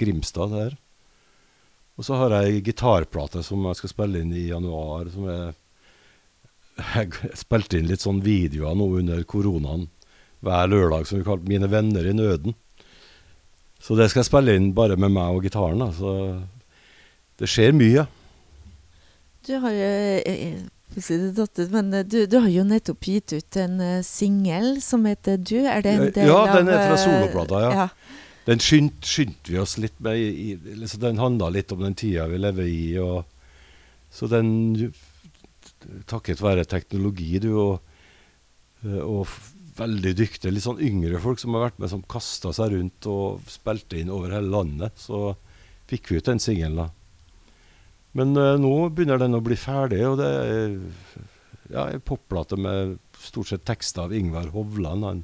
Grimstad 0.00 0.52
der. 0.52 0.76
Og 1.98 2.06
så 2.06 2.16
har 2.18 2.34
jeg 2.34 2.52
ei 2.52 2.62
gitarplate 2.64 3.42
som 3.46 3.64
jeg 3.68 3.78
skal 3.78 3.92
spille 3.92 4.22
inn 4.22 4.32
i 4.34 4.48
januar. 4.48 5.10
som 5.12 5.28
er 5.28 5.52
Jeg 6.80 7.36
spilte 7.36 7.78
inn 7.78 7.90
litt 7.90 8.04
sånn 8.04 8.22
videoer 8.24 8.76
nå 8.78 8.88
under 9.02 9.22
koronaen 9.28 9.88
hver 10.42 10.70
lørdag 10.72 11.06
som 11.06 11.20
vi 11.20 11.26
kalte 11.26 11.46
'Mine 11.46 11.68
venner 11.70 12.06
i 12.08 12.14
nøden'. 12.16 12.54
Så 13.82 13.96
det 13.98 14.08
skal 14.10 14.22
jeg 14.22 14.30
spille 14.30 14.54
inn 14.56 14.72
bare 14.74 14.96
med 14.96 15.10
meg 15.10 15.36
og 15.36 15.42
gitaren. 15.42 15.78
da, 15.78 15.90
så 15.92 16.42
det 17.38 17.48
skjer 17.50 17.72
mye. 17.74 18.06
Du 19.46 19.58
har 19.58 19.72
jo 19.74 19.90
eh, 20.26 20.62
ut, 20.94 21.70
men 21.70 21.92
eh, 21.94 22.04
du, 22.06 22.26
du, 22.26 22.38
har 22.38 22.48
jo 22.48 22.62
nettopp 22.62 23.02
gitt 23.02 23.32
ut 23.32 23.56
en 23.56 24.02
singel 24.02 24.80
som 24.80 25.04
heter 25.04 25.36
'Du'. 25.36 25.66
Er 25.66 25.82
det 25.82 25.92
en 25.92 26.12
del 26.12 26.28
ja, 26.28 26.36
av 26.36 26.46
Ja, 26.46 26.56
den 26.58 26.68
er 26.68 26.88
fra 26.88 26.96
soloplata, 26.96 27.60
ja. 27.60 27.70
ja. 27.72 27.88
Den 28.46 28.58
skyndte 28.58 29.06
skynd 29.06 29.46
vi 29.46 29.58
oss 29.58 29.76
litt 29.78 29.98
med. 30.02 30.18
I, 30.18 30.56
liksom, 30.78 31.00
den 31.00 31.18
handla 31.18 31.50
litt 31.54 31.72
om 31.72 31.82
den 31.82 31.94
tida 31.94 32.26
vi 32.30 32.40
lever 32.42 32.66
i. 32.66 32.98
Og, 32.98 33.24
så 34.10 34.26
den 34.30 34.50
Takket 36.10 36.42
være 36.42 36.68
teknologi, 36.68 37.36
du, 37.42 37.50
og, 37.58 37.80
og 39.02 39.26
veldig 39.78 40.12
dyktige, 40.18 40.52
litt 40.52 40.66
sånn 40.66 40.82
yngre 40.84 41.20
folk 41.22 41.40
som 41.40 41.56
har 41.56 41.68
vært 41.68 41.80
med, 41.80 41.90
som 41.92 42.04
kasta 42.04 42.52
seg 42.56 42.74
rundt 42.74 43.08
og 43.10 43.44
spilte 43.50 44.00
inn 44.00 44.12
over 44.12 44.34
hele 44.34 44.52
landet, 44.52 44.96
så 45.00 45.32
fikk 45.90 46.10
vi 46.10 46.20
ut 46.20 46.28
den 46.28 46.42
singelen, 46.42 46.84
da. 46.84 46.88
Men 48.12 48.36
uh, 48.36 48.58
nå 48.60 48.72
begynner 48.92 49.20
den 49.20 49.38
å 49.38 49.44
bli 49.44 49.56
ferdig, 49.56 50.02
og 50.04 50.18
det 50.20 50.28
er 50.28 50.74
ja, 51.72 51.86
ei 51.86 52.00
popplate 52.04 52.58
med 52.60 52.98
stort 53.22 53.48
sett 53.48 53.64
tekster 53.64 54.04
av 54.04 54.12
Ingvar 54.16 54.50
Hovland, 54.52 55.06
en 55.08 55.22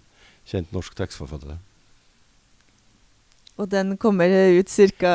kjent 0.49 0.73
norsk 0.73 0.97
tekstforfatter. 0.97 1.59
Og 3.59 3.69
den 3.69 3.97
kommer 4.01 4.33
ut 4.55 4.73
ca. 5.03 5.15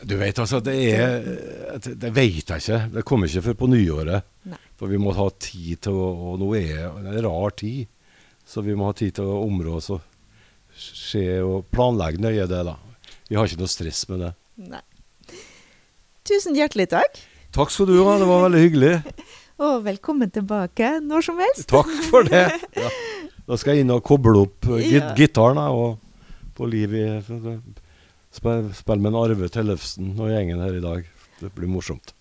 Du 0.00 0.16
vet 0.16 0.38
altså, 0.40 0.62
det 0.64 0.74
er 0.96 1.76
Det 1.76 2.08
vet 2.16 2.48
jeg 2.48 2.62
ikke. 2.62 2.78
Det 2.94 3.04
kommer 3.04 3.28
ikke 3.28 3.50
før 3.50 3.58
på 3.60 3.68
nyåret. 3.68 4.29
For 4.80 4.88
vi 4.88 4.96
må 5.00 5.12
ha 5.12 5.26
tid 5.36 5.82
til 5.84 5.92
å 6.00 6.06
Og 6.32 6.38
nå 6.40 6.54
er 6.56 6.86
det 7.04 7.18
en 7.20 7.26
rar 7.28 7.52
tid. 7.60 7.84
Så 8.48 8.64
vi 8.64 8.72
må 8.74 8.88
ha 8.88 8.94
tid 8.96 9.18
til 9.18 9.28
å 9.28 9.42
områ 9.44 9.76
oss 9.76 9.90
og 9.92 10.00
se 10.80 11.22
og 11.44 11.66
planlegge 11.74 12.22
nøye 12.22 12.46
det, 12.48 12.62
da. 12.66 12.78
Vi 13.28 13.36
har 13.36 13.46
ikke 13.46 13.60
noe 13.60 13.70
stress 13.70 14.00
med 14.08 14.24
det. 14.24 14.30
Nei. 14.70 14.80
Tusen 16.26 16.56
hjertelig 16.56 16.88
takk. 16.94 17.20
Takk 17.54 17.70
skal 17.74 17.90
du 17.90 17.98
ha. 18.06 18.16
Det 18.18 18.26
var 18.30 18.46
veldig 18.48 18.62
hyggelig. 18.64 18.94
Og 19.66 19.82
velkommen 19.84 20.30
tilbake 20.32 20.94
når 21.04 21.26
som 21.26 21.40
helst. 21.42 21.66
Takk 21.68 21.90
for 22.08 22.24
det. 22.24 22.46
Ja. 22.80 22.90
Da 23.50 23.58
skal 23.60 23.76
jeg 23.76 23.84
inn 23.84 23.92
og 23.92 24.00
koble 24.06 24.46
opp 24.46 24.64
git 24.80 25.02
Ja. 25.02 25.10
gitaren 25.18 25.58
og 25.60 25.98
på 26.56 26.68
liv 26.70 26.94
i 26.96 27.04
Spille 28.32 28.96
med 29.02 29.10
en 29.10 29.18
Arve 29.18 29.48
Tellefsen 29.52 30.12
og 30.16 30.30
gjengen 30.30 30.62
her 30.62 30.76
i 30.78 30.82
dag. 30.84 31.06
Det 31.42 31.50
blir 31.56 31.68
morsomt. 31.68 32.14